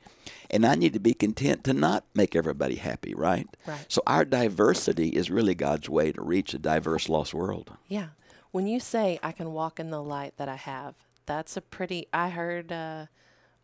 And 0.48 0.64
I 0.64 0.76
need 0.76 0.92
to 0.92 1.00
be 1.00 1.12
content 1.12 1.64
to 1.64 1.72
not 1.72 2.04
make 2.14 2.36
everybody 2.36 2.76
happy, 2.76 3.16
right? 3.16 3.48
Right. 3.66 3.84
So 3.88 4.00
our 4.06 4.24
diversity 4.24 5.08
is 5.08 5.28
really 5.28 5.56
God's 5.56 5.88
way 5.88 6.12
to 6.12 6.22
reach 6.22 6.54
a 6.54 6.58
diverse 6.58 7.08
lost 7.08 7.34
world. 7.34 7.72
Yeah. 7.88 8.10
When 8.52 8.68
you 8.68 8.78
say 8.78 9.18
I 9.24 9.32
can 9.32 9.52
walk 9.52 9.80
in 9.80 9.90
the 9.90 10.02
light 10.02 10.34
that 10.36 10.48
I 10.48 10.54
have, 10.54 10.94
that's 11.26 11.56
a 11.56 11.60
pretty. 11.60 12.06
I 12.12 12.30
heard 12.30 12.72
uh, 12.72 13.06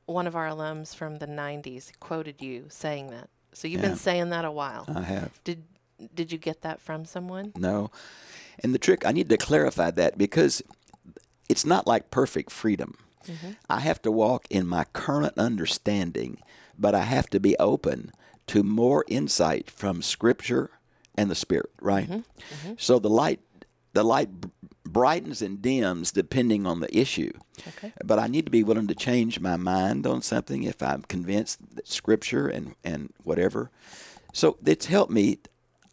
one 0.07 0.27
of 0.27 0.37
our 0.37 0.49
alums 0.49 0.95
from 0.95 1.19
the 1.19 1.27
90s 1.27 1.91
quoted 2.01 2.43
you 2.43 2.67
saying 2.69 3.09
that. 3.11 3.29
So 3.55 3.69
you've 3.69 3.81
Yeah. 3.83 3.89
been 3.89 3.97
saying 3.97 4.31
that 4.31 4.45
a 4.45 4.51
while. 4.51 4.85
I 4.95 5.03
have. 5.03 5.41
Did 5.45 5.65
did 6.15 6.33
you 6.33 6.39
get 6.39 6.63
that 6.63 6.81
from 6.81 7.05
someone? 7.05 7.53
No. 7.57 7.91
And 8.59 8.75
the 8.75 8.79
trick, 8.79 9.07
I 9.07 9.13
need 9.13 9.29
to 9.29 9.37
clarify 9.37 9.93
that 9.93 10.19
because 10.19 10.61
it's 11.49 11.65
not 11.65 11.87
like 11.87 12.11
perfect 12.11 12.51
freedom. 12.51 12.97
Mm-hmm. 13.27 13.53
I 13.71 13.79
have 13.81 14.03
to 14.03 14.11
walk 14.11 14.47
in 14.51 14.67
my 14.67 14.83
current 14.93 15.35
understanding, 15.39 16.39
but 16.77 16.95
I 16.95 17.03
have 17.03 17.31
to 17.31 17.39
be 17.39 17.57
open 17.59 18.11
to 18.49 18.65
more 18.65 19.05
insight 19.07 19.71
from 19.71 20.03
Scripture 20.03 20.71
and 21.15 21.31
the 21.31 21.37
Spirit, 21.37 21.71
right? 21.81 22.09
Mm-hmm. 22.11 22.17
Mm-hmm. 22.69 22.73
So 22.79 22.99
the 22.99 23.09
light, 23.11 23.39
the 23.93 24.03
light 24.03 24.29
brightens 24.93 25.43
and 25.43 25.63
dims 25.63 26.13
depending 26.13 26.67
on 26.67 26.81
the 26.81 26.97
issue. 26.97 27.33
Okay. 27.69 27.93
But 28.05 28.19
I 28.19 28.27
need 28.27 28.45
to 28.47 28.51
be 28.51 28.63
willing 28.63 28.87
to 28.89 28.95
change 28.95 29.41
my 29.41 29.57
mind 29.57 30.07
on 30.07 30.23
something 30.23 30.63
if 30.63 30.83
I'm 30.83 31.03
convinced 31.03 31.77
that 31.77 31.89
Scripture 31.89 32.49
and, 32.49 32.75
and 32.85 33.13
whatever. 33.23 33.71
So 34.33 34.59
it's 34.65 34.87
helped 34.87 35.13
me. 35.13 35.39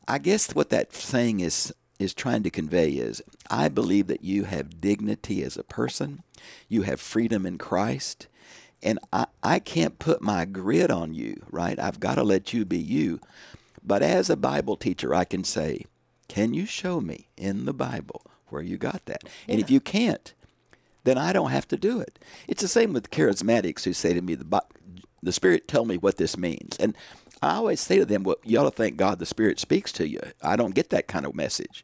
I 0.08 0.18
guess 0.18 0.56
what 0.56 0.70
that 0.70 0.94
saying 0.94 1.40
is 1.42 1.74
is 2.00 2.14
trying 2.14 2.44
to 2.44 2.50
convey 2.50 2.92
is 2.92 3.22
I 3.52 3.68
believe 3.68 4.08
that 4.08 4.24
you 4.24 4.46
have 4.46 4.80
dignity 4.80 5.44
as 5.44 5.58
a 5.58 5.64
person, 5.64 6.24
you 6.70 6.84
have 6.84 7.02
freedom 7.02 7.46
in 7.46 7.58
Christ, 7.58 8.28
and 8.82 9.00
I, 9.12 9.28
I 9.44 9.60
can't 9.60 10.00
put 10.00 10.22
my 10.22 10.46
grid 10.46 10.90
on 10.90 11.14
you, 11.14 11.44
right? 11.52 11.78
I've 11.78 12.00
got 12.00 12.16
to 12.16 12.24
let 12.24 12.54
you 12.54 12.64
be 12.64 12.78
you. 12.78 13.20
But 13.84 14.02
as 14.02 14.30
a 14.30 14.38
Bible 14.38 14.78
teacher, 14.78 15.14
I 15.14 15.26
can 15.26 15.44
say, 15.44 15.86
Can 16.28 16.54
you 16.54 16.66
show 16.66 17.02
me 17.02 17.28
in 17.38 17.66
the 17.66 17.74
Bible 17.74 18.24
where 18.52 18.62
you 18.62 18.78
got 18.78 19.06
that? 19.06 19.24
And 19.48 19.60
if 19.60 19.70
you 19.70 19.80
can't, 19.80 20.34
then 21.04 21.18
I 21.18 21.34
don't 21.34 21.52
have 21.52 21.68
to 21.70 21.78
do 21.78 22.00
it. 22.00 22.20
It's 22.48 22.62
the 22.62 22.68
same 22.68 22.94
with 22.94 23.12
charismatics 23.12 23.84
who 23.84 23.94
say 23.94 24.14
to 24.14 24.22
me, 24.22 24.36
the, 24.36 24.64
the 25.24 25.32
Spirit 25.32 25.68
tell 25.68 25.86
me 25.86 25.98
what 25.98 26.18
this 26.18 26.38
means. 26.38 26.78
And 26.78 26.96
I 27.42 27.56
always 27.56 27.80
say 27.80 27.98
to 27.98 28.06
them, 28.06 28.24
well, 28.24 28.36
you 28.44 28.60
ought 28.60 28.64
to 28.66 28.72
thank 28.72 28.98
God 28.98 29.20
the 29.20 29.26
Spirit 29.26 29.60
speaks 29.60 29.92
to 29.94 30.08
you. 30.08 30.20
I 30.42 30.56
don't 30.56 30.76
get 30.76 30.90
that 30.90 31.08
kind 31.08 31.26
of 31.26 31.36
message. 31.36 31.84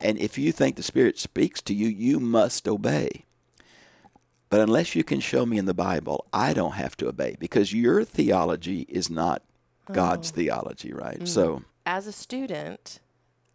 And 0.00 0.18
if 0.18 0.38
you 0.38 0.52
think 0.52 0.76
the 0.76 0.82
Spirit 0.82 1.18
speaks 1.18 1.60
to 1.62 1.74
you, 1.74 1.88
you 1.88 2.20
must 2.20 2.68
obey. 2.68 3.24
But 4.48 4.60
unless 4.60 4.94
you 4.94 5.02
can 5.02 5.20
show 5.20 5.44
me 5.44 5.58
in 5.58 5.64
the 5.64 5.74
Bible, 5.74 6.26
I 6.32 6.52
don't 6.52 6.74
have 6.74 6.96
to 6.98 7.08
obey 7.08 7.36
because 7.40 7.72
your 7.72 8.04
theology 8.04 8.86
is 8.88 9.10
not 9.10 9.42
God's 9.92 10.30
oh. 10.30 10.36
theology, 10.36 10.92
right? 10.92 11.20
Mm. 11.20 11.28
So, 11.28 11.62
As 11.84 12.06
a 12.06 12.12
student, 12.12 13.00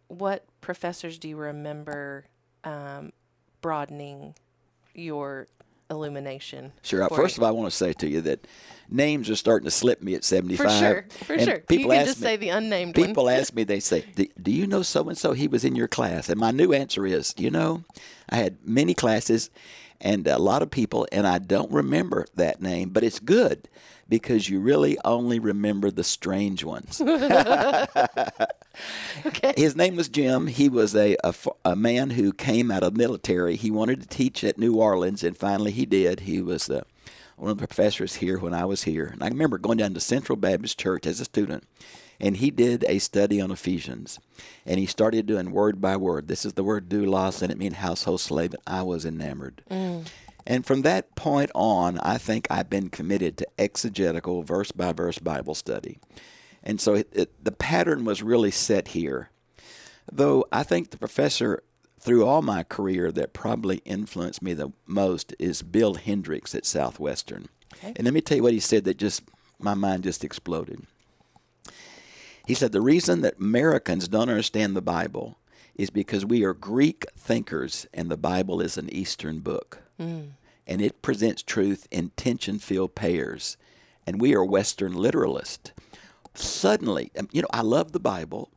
what 0.08 0.44
professors 0.60 1.18
do 1.18 1.28
you 1.28 1.36
remember 1.36 2.26
um, 2.64 3.12
broadening 3.60 4.34
your 4.94 5.46
illumination? 5.90 6.72
Sure. 6.82 7.06
First 7.08 7.36
you? 7.36 7.40
of 7.42 7.44
all, 7.44 7.48
I 7.48 7.52
want 7.52 7.70
to 7.70 7.76
say 7.76 7.92
to 7.94 8.08
you 8.08 8.20
that 8.22 8.46
names 8.88 9.28
are 9.30 9.36
starting 9.36 9.64
to 9.64 9.70
slip 9.70 10.02
me 10.02 10.14
at 10.14 10.24
75. 10.24 10.66
for 10.66 10.78
sure, 10.78 11.06
for 11.24 11.32
And 11.34 11.42
sure. 11.42 11.54
You 11.56 11.60
People 11.60 11.90
can 11.90 12.00
ask 12.00 12.06
just 12.08 12.20
me, 12.20 12.26
say 12.26 12.36
the 12.36 12.48
unnamed 12.50 12.94
People 12.94 13.24
one. 13.24 13.34
ask 13.34 13.54
me, 13.54 13.64
they 13.64 13.80
say, 13.80 14.04
do, 14.14 14.26
do 14.40 14.50
you 14.50 14.66
know 14.66 14.82
so 14.82 15.08
and 15.08 15.16
so? 15.18 15.32
He 15.32 15.48
was 15.48 15.64
in 15.64 15.74
your 15.76 15.88
class. 15.88 16.28
And 16.28 16.38
my 16.38 16.50
new 16.50 16.72
answer 16.72 17.06
is, 17.06 17.34
you 17.38 17.50
know, 17.50 17.84
I 18.28 18.36
had 18.36 18.58
many 18.64 18.94
classes 18.94 19.50
and 20.02 20.26
a 20.26 20.38
lot 20.38 20.62
of 20.62 20.70
people, 20.70 21.06
and 21.12 21.26
I 21.26 21.38
don't 21.38 21.70
remember 21.70 22.26
that 22.34 22.60
name, 22.60 22.90
but 22.90 23.04
it's 23.04 23.20
good 23.20 23.68
because 24.08 24.50
you 24.50 24.60
really 24.60 24.98
only 25.04 25.38
remember 25.38 25.90
the 25.90 26.04
strange 26.04 26.64
ones. 26.64 27.00
okay. 29.26 29.54
His 29.56 29.76
name 29.76 29.96
was 29.96 30.08
Jim. 30.08 30.48
He 30.48 30.68
was 30.68 30.96
a 30.96 31.16
a 31.64 31.76
man 31.76 32.10
who 32.10 32.32
came 32.32 32.70
out 32.70 32.82
of 32.82 32.96
military. 32.96 33.56
He 33.56 33.70
wanted 33.70 34.02
to 34.02 34.08
teach 34.08 34.44
at 34.44 34.58
New 34.58 34.74
Orleans, 34.74 35.22
and 35.22 35.36
finally 35.36 35.70
he 35.70 35.86
did. 35.86 36.20
He 36.20 36.42
was 36.42 36.68
uh, 36.68 36.82
one 37.36 37.52
of 37.52 37.58
the 37.58 37.66
professors 37.66 38.16
here 38.16 38.38
when 38.38 38.52
I 38.52 38.64
was 38.64 38.82
here. 38.82 39.06
And 39.06 39.22
I 39.22 39.28
remember 39.28 39.56
going 39.56 39.78
down 39.78 39.94
to 39.94 40.00
Central 40.00 40.36
Baptist 40.36 40.78
Church 40.78 41.06
as 41.06 41.20
a 41.20 41.24
student, 41.24 41.64
and 42.22 42.36
he 42.36 42.52
did 42.52 42.84
a 42.88 43.00
study 43.00 43.40
on 43.40 43.50
Ephesians. 43.50 44.20
And 44.64 44.78
he 44.78 44.86
started 44.86 45.26
doing 45.26 45.50
word 45.50 45.80
by 45.80 45.96
word. 45.96 46.28
This 46.28 46.44
is 46.44 46.52
the 46.52 46.62
word 46.62 46.88
doulos, 46.88 47.42
and 47.42 47.50
it 47.50 47.58
means 47.58 47.74
household 47.74 48.20
slave. 48.20 48.54
And 48.54 48.62
I 48.64 48.82
was 48.82 49.04
enamored. 49.04 49.62
Mm. 49.68 50.06
And 50.46 50.64
from 50.64 50.82
that 50.82 51.14
point 51.16 51.50
on, 51.54 51.98
I 51.98 52.18
think 52.18 52.46
I've 52.48 52.70
been 52.70 52.90
committed 52.90 53.36
to 53.38 53.46
exegetical, 53.58 54.42
verse 54.42 54.70
by 54.70 54.92
verse 54.92 55.18
Bible 55.18 55.56
study. 55.56 55.98
And 56.62 56.80
so 56.80 56.94
it, 56.94 57.08
it, 57.12 57.44
the 57.44 57.52
pattern 57.52 58.04
was 58.04 58.22
really 58.22 58.52
set 58.52 58.88
here. 58.88 59.30
Though 60.10 60.46
I 60.52 60.62
think 60.62 60.90
the 60.90 60.98
professor 60.98 61.62
through 61.98 62.26
all 62.26 62.42
my 62.42 62.64
career 62.64 63.12
that 63.12 63.32
probably 63.32 63.76
influenced 63.84 64.42
me 64.42 64.54
the 64.54 64.72
most 64.86 65.34
is 65.38 65.62
Bill 65.62 65.94
Hendricks 65.94 66.54
at 66.54 66.66
Southwestern. 66.66 67.48
Okay. 67.74 67.92
And 67.94 68.04
let 68.04 68.14
me 68.14 68.20
tell 68.20 68.36
you 68.36 68.42
what 68.42 68.52
he 68.52 68.60
said 68.60 68.84
that 68.84 68.96
just 68.96 69.22
my 69.60 69.74
mind 69.74 70.02
just 70.02 70.24
exploded. 70.24 70.84
He 72.46 72.54
said 72.54 72.72
the 72.72 72.80
reason 72.80 73.20
that 73.22 73.38
Americans 73.38 74.08
don't 74.08 74.28
understand 74.28 74.74
the 74.74 74.82
Bible 74.82 75.38
is 75.74 75.90
because 75.90 76.24
we 76.24 76.44
are 76.44 76.52
Greek 76.54 77.06
thinkers 77.16 77.86
and 77.94 78.10
the 78.10 78.16
Bible 78.16 78.60
is 78.60 78.76
an 78.76 78.92
Eastern 78.92 79.40
book. 79.40 79.78
And 80.66 80.82
it 80.82 81.02
presents 81.02 81.42
truth 81.42 81.86
in 81.90 82.10
tension 82.10 82.58
filled 82.58 82.94
pairs. 82.94 83.56
And 84.06 84.20
we 84.20 84.34
are 84.34 84.44
Western 84.44 84.94
literalists. 84.94 85.70
Suddenly, 86.34 87.10
um, 87.18 87.28
you 87.32 87.42
know, 87.42 87.48
I 87.52 87.62
love 87.62 87.92
the 87.92 88.00
Bible. 88.00 88.50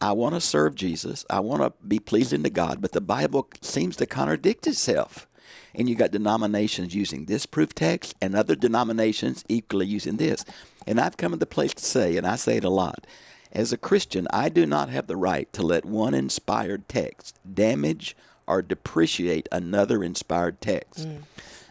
I 0.00 0.12
want 0.12 0.34
to 0.34 0.40
serve 0.40 0.74
Jesus. 0.74 1.24
I 1.30 1.40
want 1.40 1.62
to 1.62 1.72
be 1.86 1.98
pleasing 1.98 2.42
to 2.42 2.50
God, 2.50 2.80
but 2.82 2.92
the 2.92 3.00
Bible 3.00 3.48
seems 3.62 3.96
to 3.96 4.06
contradict 4.06 4.66
itself. 4.66 5.28
And 5.74 5.88
you 5.88 5.94
got 5.94 6.10
denominations 6.10 6.94
using 6.94 7.26
this 7.26 7.46
proof 7.46 7.74
text 7.74 8.14
and 8.20 8.34
other 8.34 8.54
denominations 8.54 9.44
equally 9.48 9.86
using 9.86 10.16
this. 10.16 10.44
And 10.86 11.00
I've 11.00 11.16
come 11.16 11.32
to 11.32 11.38
the 11.38 11.46
place 11.46 11.74
to 11.74 11.84
say, 11.84 12.16
and 12.16 12.26
I 12.26 12.36
say 12.36 12.56
it 12.56 12.64
a 12.64 12.70
lot, 12.70 13.06
as 13.52 13.72
a 13.72 13.78
Christian, 13.78 14.26
I 14.32 14.48
do 14.48 14.66
not 14.66 14.88
have 14.88 15.06
the 15.06 15.16
right 15.16 15.52
to 15.52 15.62
let 15.62 15.84
one 15.84 16.14
inspired 16.14 16.88
text 16.88 17.38
damage 17.52 18.16
or 18.46 18.62
depreciate 18.62 19.48
another 19.52 20.02
inspired 20.02 20.60
text. 20.60 21.06
Mm. 21.08 21.22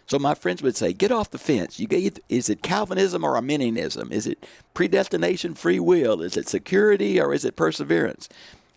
So 0.05 0.19
my 0.19 0.33
friends 0.33 0.61
would 0.61 0.75
say, 0.75 0.93
get 0.93 1.11
off 1.11 1.31
the 1.31 1.37
fence. 1.37 1.79
You 1.79 1.87
get, 1.87 2.19
is 2.29 2.49
it 2.49 2.61
Calvinism 2.61 3.23
or 3.23 3.35
Arminianism? 3.35 4.11
Is 4.11 4.27
it 4.27 4.45
predestination, 4.73 5.55
free 5.55 5.79
will? 5.79 6.21
Is 6.21 6.37
it 6.37 6.47
security 6.47 7.19
or 7.19 7.33
is 7.33 7.45
it 7.45 7.55
perseverance? 7.55 8.27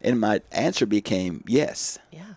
And 0.00 0.20
my 0.20 0.40
answer 0.52 0.86
became 0.86 1.42
yes. 1.46 1.98
Yeah. 2.10 2.34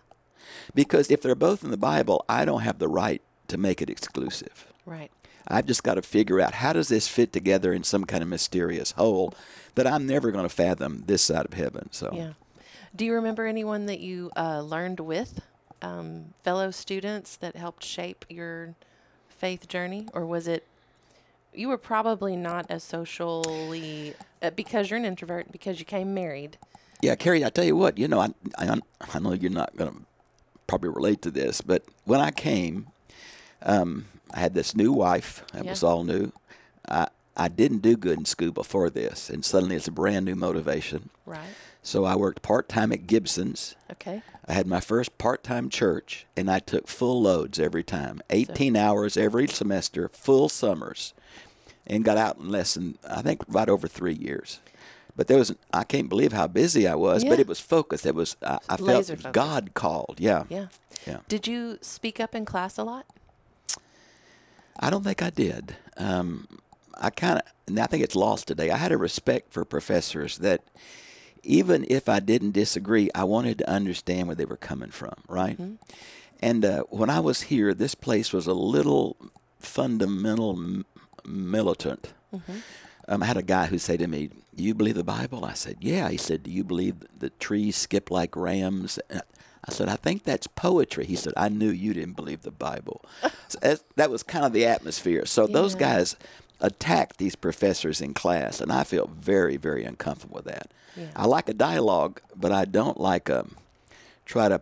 Because 0.74 1.10
if 1.10 1.22
they're 1.22 1.34
both 1.34 1.62
in 1.62 1.70
the 1.70 1.76
Bible, 1.76 2.24
I 2.28 2.44
don't 2.44 2.62
have 2.62 2.78
the 2.78 2.88
right 2.88 3.22
to 3.48 3.58
make 3.58 3.80
it 3.80 3.90
exclusive. 3.90 4.66
Right. 4.86 5.10
I've 5.48 5.66
just 5.66 5.82
got 5.82 5.94
to 5.94 6.02
figure 6.02 6.40
out 6.40 6.54
how 6.54 6.72
does 6.72 6.88
this 6.88 7.08
fit 7.08 7.32
together 7.32 7.72
in 7.72 7.84
some 7.84 8.04
kind 8.04 8.22
of 8.22 8.28
mysterious 8.28 8.92
whole 8.92 9.34
that 9.74 9.86
I'm 9.86 10.06
never 10.06 10.30
going 10.30 10.44
to 10.44 10.54
fathom 10.54 11.04
this 11.06 11.22
side 11.22 11.46
of 11.46 11.54
heaven. 11.54 11.88
So 11.92 12.10
Yeah. 12.12 12.32
Do 12.94 13.04
you 13.04 13.14
remember 13.14 13.46
anyone 13.46 13.86
that 13.86 14.00
you 14.00 14.30
uh, 14.36 14.60
learned 14.62 15.00
with, 15.00 15.40
um, 15.80 16.34
fellow 16.42 16.70
students 16.70 17.36
that 17.36 17.54
helped 17.56 17.84
shape 17.84 18.24
your 18.28 18.74
faith 19.28 19.68
journey, 19.68 20.08
or 20.12 20.26
was 20.26 20.48
it? 20.48 20.66
You 21.54 21.68
were 21.68 21.78
probably 21.78 22.36
not 22.36 22.66
as 22.68 22.82
socially 22.82 24.14
uh, 24.42 24.50
because 24.50 24.90
you're 24.90 24.98
an 24.98 25.04
introvert 25.04 25.50
because 25.50 25.78
you 25.78 25.84
came 25.84 26.14
married. 26.14 26.58
Yeah, 27.00 27.14
Carrie, 27.14 27.44
I 27.44 27.50
tell 27.50 27.64
you 27.64 27.76
what, 27.76 27.96
you 27.96 28.08
know, 28.08 28.20
I, 28.20 28.30
I, 28.58 28.78
I 29.14 29.18
know 29.18 29.32
you're 29.32 29.50
not 29.50 29.76
going 29.76 29.90
to 29.90 29.96
probably 30.66 30.90
relate 30.90 31.22
to 31.22 31.30
this, 31.30 31.60
but 31.60 31.84
when 32.04 32.20
I 32.20 32.30
came, 32.30 32.88
um, 33.62 34.06
I 34.32 34.40
had 34.40 34.54
this 34.54 34.74
new 34.76 34.92
wife. 34.92 35.44
That 35.52 35.64
Yeah. 35.64 35.70
was 35.70 35.82
all 35.82 36.04
new. 36.04 36.32
I 36.88 37.08
I 37.36 37.48
didn't 37.48 37.78
do 37.78 37.96
good 37.96 38.18
in 38.18 38.24
school 38.26 38.50
before 38.50 38.90
this, 38.90 39.30
and 39.30 39.44
suddenly 39.44 39.76
it's 39.76 39.88
a 39.88 39.92
brand 39.92 40.26
new 40.26 40.34
motivation. 40.34 41.08
Right. 41.24 41.48
So 41.82 42.04
I 42.04 42.14
worked 42.14 42.42
part 42.42 42.68
time 42.68 42.92
at 42.92 43.06
Gibson's. 43.06 43.76
Okay. 43.90 44.22
I 44.46 44.52
had 44.52 44.66
my 44.66 44.80
first 44.80 45.16
part 45.16 45.42
time 45.42 45.70
church, 45.70 46.26
and 46.36 46.50
I 46.50 46.58
took 46.58 46.86
full 46.88 47.22
loads 47.22 47.58
every 47.58 47.82
time 47.84 48.20
18 48.28 48.76
hours 48.76 49.16
every 49.16 49.46
semester, 49.46 50.10
full 50.12 50.48
summers, 50.50 51.14
and 51.86 52.04
got 52.04 52.18
out 52.18 52.38
in 52.38 52.50
less 52.50 52.74
than, 52.74 52.98
I 53.08 53.22
think, 53.22 53.42
right 53.48 53.68
over 53.68 53.88
three 53.88 54.14
years. 54.14 54.60
But 55.16 55.26
there 55.26 55.38
was, 55.38 55.54
I 55.72 55.84
can't 55.84 56.08
believe 56.08 56.32
how 56.32 56.46
busy 56.46 56.86
I 56.86 56.94
was, 56.94 57.24
yeah. 57.24 57.30
but 57.30 57.40
it 57.40 57.46
was 57.46 57.60
focused. 57.60 58.06
It 58.06 58.14
was, 58.14 58.36
I, 58.42 58.58
I 58.68 58.76
felt 58.76 59.06
focused. 59.06 59.32
God 59.32 59.70
called. 59.74 60.16
Yeah. 60.18 60.44
Yeah. 60.48 60.66
Yeah. 61.06 61.18
Did 61.28 61.46
you 61.46 61.78
speak 61.80 62.20
up 62.20 62.34
in 62.34 62.44
class 62.44 62.76
a 62.76 62.84
lot? 62.84 63.06
I 64.80 64.90
don't 64.90 65.04
think 65.04 65.22
I 65.22 65.30
did. 65.30 65.76
Um, 65.98 66.48
I 66.98 67.10
kind 67.10 67.38
of, 67.38 67.42
and 67.66 67.78
I 67.78 67.86
think 67.86 68.02
it's 68.02 68.16
lost 68.16 68.48
today. 68.48 68.70
I 68.70 68.76
had 68.78 68.92
a 68.92 68.96
respect 68.98 69.52
for 69.52 69.64
professors 69.64 70.38
that 70.38 70.64
even 71.42 71.86
if 71.88 72.08
I 72.08 72.20
didn't 72.20 72.52
disagree, 72.52 73.10
I 73.14 73.24
wanted 73.24 73.58
to 73.58 73.70
understand 73.70 74.26
where 74.26 74.34
they 74.36 74.44
were 74.44 74.56
coming 74.56 74.90
from, 74.90 75.14
right? 75.28 75.58
And 76.40 76.64
uh, 76.64 76.82
when 76.88 77.10
I 77.10 77.20
was 77.20 77.42
here, 77.42 77.74
this 77.74 77.94
place 77.94 78.32
was 78.32 78.46
a 78.46 78.54
little 78.54 79.16
fundamental 79.58 80.50
m- 80.52 80.84
militant. 81.26 82.12
Um, 83.08 83.22
I 83.22 83.26
had 83.26 83.36
a 83.36 83.42
guy 83.42 83.66
who 83.66 83.78
said 83.78 83.98
to 84.00 84.06
me, 84.06 84.30
"Do 84.54 84.62
you 84.62 84.74
believe 84.74 84.94
the 84.94 85.04
Bible?" 85.04 85.44
I 85.44 85.54
said, 85.54 85.78
"Yeah." 85.80 86.08
He 86.10 86.16
said, 86.16 86.44
"Do 86.44 86.50
you 86.50 86.62
believe 86.64 86.96
the 87.18 87.30
trees 87.30 87.76
skip 87.76 88.10
like 88.10 88.36
rams?" 88.36 88.98
And 89.10 89.22
I 89.68 89.72
said, 89.72 89.88
"I 89.88 89.96
think 89.96 90.24
that's 90.24 90.46
poetry." 90.46 91.04
He 91.04 91.16
said, 91.16 91.34
"I 91.36 91.48
knew 91.48 91.70
you 91.70 91.92
didn't 91.92 92.16
believe 92.16 92.42
the 92.42 92.50
Bible." 92.50 93.04
so 93.48 93.76
that 93.96 94.10
was 94.10 94.22
kind 94.22 94.44
of 94.44 94.52
the 94.52 94.66
atmosphere. 94.66 95.26
So 95.26 95.46
those 95.46 95.74
guys 95.74 96.16
attacked 96.60 97.18
these 97.18 97.36
professors 97.36 98.00
in 98.00 98.14
class, 98.14 98.60
and 98.60 98.72
I 98.72 98.84
feel 98.84 99.10
very, 99.18 99.56
very 99.56 99.84
uncomfortable 99.84 100.36
with 100.36 100.44
that. 100.44 100.70
Yeah. 100.96 101.06
I 101.16 101.26
like 101.26 101.48
a 101.48 101.54
dialogue, 101.54 102.20
but 102.36 102.52
I 102.52 102.64
don't 102.64 103.00
like 103.00 103.30
um, 103.30 103.56
try 104.26 104.48
to 104.48 104.60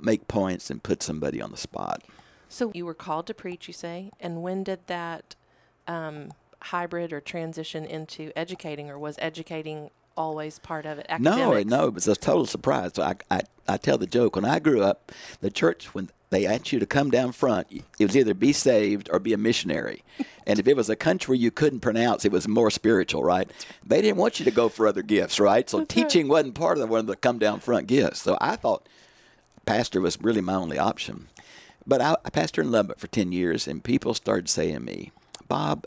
make 0.00 0.28
points 0.28 0.70
and 0.70 0.82
put 0.82 1.02
somebody 1.02 1.40
on 1.40 1.50
the 1.50 1.56
spot. 1.56 2.02
So 2.48 2.70
you 2.74 2.86
were 2.86 2.94
called 2.94 3.26
to 3.26 3.34
preach, 3.34 3.68
you 3.68 3.74
say, 3.74 4.10
and 4.20 4.42
when 4.42 4.62
did 4.64 4.86
that 4.86 5.34
um, 5.86 6.32
hybrid 6.62 7.12
or 7.12 7.20
transition 7.20 7.84
into 7.84 8.32
educating, 8.36 8.90
or 8.90 8.98
was 8.98 9.16
educating 9.20 9.90
always 10.18 10.58
part 10.58 10.84
of 10.84 10.98
it? 10.98 11.06
No, 11.18 11.30
Academics? 11.32 11.70
no, 11.70 11.84
it 11.86 11.94
was 11.94 12.08
a 12.08 12.16
total 12.16 12.44
surprise. 12.46 12.90
So 12.94 13.02
I, 13.02 13.14
I, 13.30 13.40
I 13.66 13.76
tell 13.78 13.96
the 13.96 14.06
joke 14.06 14.36
when 14.36 14.44
I 14.44 14.58
grew 14.58 14.82
up, 14.82 15.12
the 15.40 15.50
church 15.50 15.94
when 15.94 16.10
they 16.30 16.44
asked 16.44 16.72
you 16.72 16.78
to 16.78 16.84
come 16.86 17.10
down 17.10 17.32
front, 17.32 17.68
it 17.70 18.04
was 18.04 18.14
either 18.16 18.34
be 18.34 18.52
saved 18.52 19.08
or 19.10 19.18
be 19.18 19.32
a 19.32 19.38
missionary. 19.38 20.04
and 20.46 20.58
if 20.58 20.68
it 20.68 20.76
was 20.76 20.90
a 20.90 20.96
country 20.96 21.38
you 21.38 21.50
couldn't 21.50 21.80
pronounce, 21.80 22.24
it 22.26 22.32
was 22.32 22.46
more 22.46 22.70
spiritual, 22.70 23.24
right? 23.24 23.50
They 23.86 24.02
didn't 24.02 24.18
want 24.18 24.38
you 24.38 24.44
to 24.44 24.50
go 24.50 24.68
for 24.68 24.86
other 24.86 25.02
gifts, 25.02 25.40
right? 25.40 25.68
So 25.70 25.78
That's 25.78 25.96
right. 25.96 26.02
teaching 26.08 26.28
wasn't 26.28 26.54
part 26.54 26.76
of 26.76 26.82
the 26.82 26.86
one 26.86 27.00
of 27.00 27.06
the 27.06 27.16
come 27.16 27.38
down 27.38 27.60
front 27.60 27.86
gifts. 27.86 28.20
So 28.20 28.36
I 28.40 28.56
thought 28.56 28.86
pastor 29.64 30.00
was 30.02 30.20
really 30.20 30.42
my 30.42 30.54
only 30.54 30.78
option. 30.78 31.28
But 31.86 32.02
I, 32.02 32.16
I 32.24 32.28
pastored 32.30 32.64
in 32.64 32.70
Lubbock 32.72 32.98
for 32.98 33.06
10 33.06 33.32
years, 33.32 33.66
and 33.66 33.82
people 33.82 34.12
started 34.12 34.50
saying 34.50 34.74
to 34.74 34.80
me, 34.80 35.12
Bob, 35.48 35.86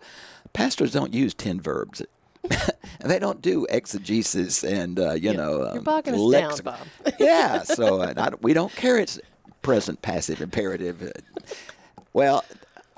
pastors 0.53 0.91
don't 0.93 1.13
use 1.13 1.35
10 1.35 1.61
verbs. 1.61 2.01
they 2.99 3.19
don't 3.19 3.41
do 3.41 3.65
exegesis 3.69 4.63
and, 4.63 4.99
uh, 4.99 5.13
you 5.13 5.33
know, 5.33 5.71
You're 5.73 5.89
um, 5.89 6.17
lex- 6.17 6.59
down, 6.61 6.77
yeah, 7.19 7.63
so 7.63 8.01
uh, 8.01 8.13
I, 8.17 8.29
we 8.41 8.53
don't 8.53 8.73
care 8.75 8.97
it's 8.97 9.19
present 9.61 10.01
passive 10.01 10.41
imperative. 10.41 11.11
Well, 12.13 12.43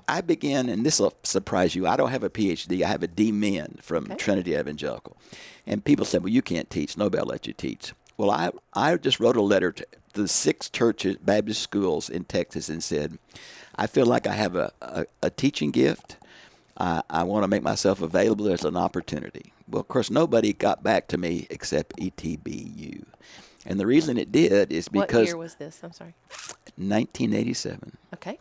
I 0.07 0.21
began, 0.21 0.69
and 0.69 0.85
this 0.85 0.99
will 0.99 1.13
surprise 1.23 1.75
you. 1.75 1.87
I 1.87 1.95
don't 1.95 2.11
have 2.11 2.23
a 2.23 2.29
PhD. 2.29 2.83
I 2.83 2.87
have 2.87 3.03
a 3.03 3.07
D-Min 3.07 3.77
from 3.81 4.05
Okay. 4.05 4.15
Trinity 4.15 4.55
Evangelical, 4.55 5.17
and 5.65 5.83
people 5.83 6.05
said, 6.05 6.23
"Well, 6.23 6.33
you 6.33 6.41
can't 6.41 6.69
teach. 6.69 6.97
Will 6.97 7.09
let 7.09 7.47
you 7.47 7.53
teach." 7.53 7.93
Well, 8.17 8.29
I 8.31 8.51
I 8.73 8.97
just 8.97 9.19
wrote 9.19 9.37
a 9.37 9.41
letter 9.41 9.71
to 9.71 9.85
the 10.13 10.27
six 10.27 10.69
churches, 10.69 11.17
Baptist 11.17 11.61
schools 11.61 12.09
in 12.09 12.25
Texas, 12.25 12.69
and 12.69 12.83
said, 12.83 13.17
"I 13.75 13.87
feel 13.87 14.05
like 14.05 14.27
I 14.27 14.33
have 14.33 14.55
a 14.55 14.71
a, 14.81 15.05
a 15.21 15.29
teaching 15.29 15.71
gift. 15.71 16.17
I, 16.77 17.01
I 17.09 17.23
want 17.23 17.43
to 17.43 17.47
make 17.47 17.63
myself 17.63 18.01
available 18.01 18.47
as 18.51 18.63
an 18.65 18.75
opportunity." 18.77 19.53
Well, 19.69 19.81
of 19.81 19.87
course, 19.87 20.09
nobody 20.11 20.53
got 20.53 20.83
back 20.83 21.07
to 21.09 21.17
me 21.17 21.47
except 21.49 21.95
ETBU, 21.97 23.03
and 23.65 23.79
the 23.79 23.85
reason 23.87 24.17
it 24.17 24.31
did 24.31 24.71
is 24.71 24.87
because. 24.89 25.13
what 25.13 25.25
year 25.27 25.37
was 25.37 25.55
this? 25.55 25.79
I'm 25.83 25.93
sorry. 25.93 26.13
1987 26.75 27.97
Okay. 28.13 28.39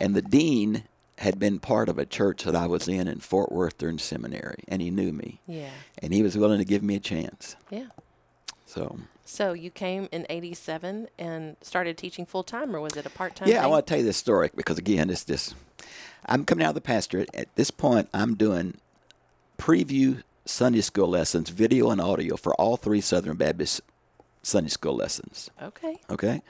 and 0.00 0.14
the 0.14 0.22
dean 0.22 0.84
had 1.18 1.38
been 1.38 1.58
part 1.60 1.88
of 1.88 1.98
a 1.98 2.04
church 2.06 2.42
that 2.44 2.56
I 2.56 2.66
was 2.66 2.88
in 2.88 3.06
in 3.06 3.20
Fort 3.20 3.52
Worth 3.52 3.78
during 3.78 3.98
seminary, 3.98 4.64
and 4.66 4.82
he 4.82 4.90
knew 4.90 5.12
me, 5.12 5.40
Yeah. 5.46 5.70
and 6.02 6.12
he 6.12 6.22
was 6.22 6.36
willing 6.36 6.58
to 6.58 6.64
give 6.64 6.82
me 6.82 6.96
a 6.96 7.00
chance. 7.00 7.54
Yeah. 7.70 7.86
So, 8.66 8.98
So 9.24 9.52
you 9.52 9.70
came 9.70 10.08
in 10.10 10.26
'87 10.28 11.06
and 11.18 11.56
started 11.62 11.96
teaching 11.96 12.26
full 12.26 12.42
time, 12.42 12.74
or 12.74 12.80
was 12.80 12.96
it 12.96 13.06
a 13.06 13.10
part 13.10 13.36
time? 13.36 13.48
yeah, 13.48 13.62
I 13.62 13.66
want 13.68 13.86
to 13.86 13.90
tell 13.90 13.98
you 13.98 14.04
this 14.04 14.16
story 14.16 14.50
because 14.56 14.76
again, 14.78 15.08
it's 15.08 15.24
just 15.24 15.54
I'm 16.26 16.44
coming 16.44 16.64
out 16.64 16.70
of 16.70 16.74
the 16.74 16.80
pastorate. 16.80 17.30
At 17.34 17.54
this 17.56 17.70
point, 17.70 18.08
I'm 18.14 18.34
doing 18.34 18.78
preview 19.58 20.22
Sunday 20.44 20.80
school 20.80 21.08
lessons, 21.08 21.50
video 21.50 21.90
and 21.90 22.00
audio 22.00 22.36
for 22.36 22.54
all 22.54 22.76
three 22.76 23.00
Southern 23.00 23.36
Baptist 23.36 23.80
Sunday 24.42 24.70
school 24.70 24.94
lessons. 24.94 25.50
Okay. 25.62 25.96
Okay. 26.10 26.42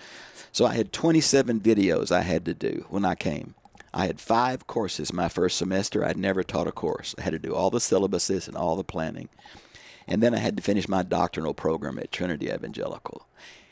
So 0.52 0.66
I 0.66 0.74
had 0.74 0.92
27 0.92 1.60
videos 1.60 2.10
I 2.10 2.22
had 2.22 2.44
to 2.44 2.54
do 2.54 2.86
when 2.88 3.04
I 3.04 3.14
came. 3.14 3.54
I 3.92 4.06
had 4.06 4.20
five 4.20 4.66
courses 4.66 5.12
my 5.12 5.28
first 5.28 5.56
semester. 5.56 6.04
I'd 6.04 6.16
never 6.16 6.42
taught 6.42 6.66
a 6.66 6.72
course. 6.72 7.14
I 7.18 7.22
had 7.22 7.32
to 7.32 7.38
do 7.38 7.54
all 7.54 7.70
the 7.70 7.78
syllabuses 7.78 8.48
and 8.48 8.56
all 8.56 8.74
the 8.74 8.82
planning. 8.82 9.28
And 10.08 10.22
then 10.22 10.34
I 10.34 10.38
had 10.38 10.56
to 10.56 10.62
finish 10.62 10.88
my 10.88 11.02
doctrinal 11.02 11.54
program 11.54 11.98
at 11.98 12.10
Trinity 12.10 12.50
Evangelical. 12.50 13.26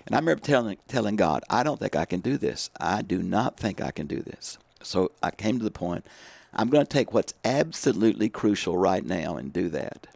And 0.07 0.15
I 0.15 0.19
remember 0.19 0.41
telling, 0.43 0.79
telling 0.89 1.17
God, 1.17 1.43
I 1.51 1.63
don't 1.63 1.79
think 1.79 1.97
I 1.97 2.05
can 2.05 2.21
do 2.21 2.39
this. 2.39 2.71
I 2.81 3.03
do 3.03 3.23
not 3.23 3.57
think 3.57 3.81
I 3.81 3.91
can 3.91 4.07
do 4.07 4.21
this. 4.21 4.59
So 4.83 5.13
I 5.23 5.31
came 5.31 5.59
to 5.59 5.65
the 5.65 5.71
point, 5.71 6.07
I'm 6.53 6.69
going 6.69 6.85
to 6.85 6.93
take 6.93 7.13
what's 7.13 7.35
absolutely 7.45 8.29
crucial 8.29 8.77
right 8.77 9.05
now 9.05 9.37
and 9.37 9.53
do 9.53 9.69
that. 9.71 10.07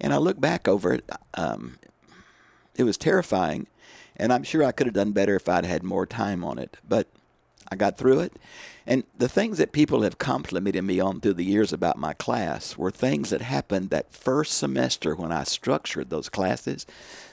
And 0.00 0.12
I 0.12 0.16
look 0.16 0.40
back 0.40 0.66
over 0.66 0.94
it, 0.94 1.10
um, 1.34 1.78
it 2.76 2.84
was 2.84 2.96
terrifying, 2.96 3.66
and 4.16 4.32
I'm 4.32 4.42
sure 4.42 4.64
I 4.64 4.72
could 4.72 4.86
have 4.86 4.94
done 4.94 5.12
better 5.12 5.36
if 5.36 5.48
I'd 5.48 5.66
had 5.66 5.82
more 5.82 6.06
time 6.06 6.44
on 6.44 6.58
it. 6.58 6.78
But 6.88 7.08
I 7.70 7.76
got 7.76 7.96
through 7.96 8.20
it. 8.20 8.32
And 8.86 9.04
the 9.16 9.28
things 9.28 9.58
that 9.58 9.72
people 9.72 10.02
have 10.02 10.18
complimented 10.18 10.82
me 10.82 10.98
on 10.98 11.20
through 11.20 11.34
the 11.34 11.44
years 11.44 11.72
about 11.72 11.98
my 11.98 12.14
class 12.14 12.76
were 12.76 12.90
things 12.90 13.30
that 13.30 13.42
happened 13.42 13.90
that 13.90 14.12
first 14.12 14.54
semester 14.54 15.14
when 15.14 15.30
I 15.30 15.44
structured 15.44 16.10
those 16.10 16.28
classes. 16.28 16.86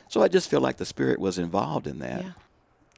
So 0.08 0.22
I 0.22 0.28
just 0.28 0.50
feel 0.50 0.62
like 0.62 0.78
the 0.78 0.86
Spirit 0.86 1.20
was 1.20 1.39
involved 1.39 1.88
in 1.88 2.00
that. 2.00 2.24
Yeah. 2.24 2.32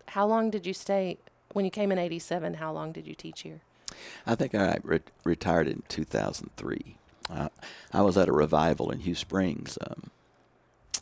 How 0.08 0.26
long 0.26 0.50
did 0.50 0.66
you 0.66 0.74
stay 0.74 1.20
when 1.54 1.66
you 1.66 1.72
came 1.72 1.92
in 1.92 1.98
'87? 1.98 2.56
How 2.56 2.72
long 2.72 2.92
did 2.92 3.08
you 3.08 3.16
teach 3.16 3.42
here? 3.42 3.62
I 4.26 4.36
think 4.36 4.54
I 4.56 4.78
re- 4.84 5.02
retired 5.24 5.68
in 5.68 5.84
2003. 5.90 6.96
Uh, 7.30 7.50
I 7.92 8.02
was 8.02 8.18
at 8.18 8.30
a 8.30 8.34
revival 8.34 8.92
in 8.92 9.00
Hughes 9.00 9.20
Springs. 9.20 9.78
Um, 9.82 10.10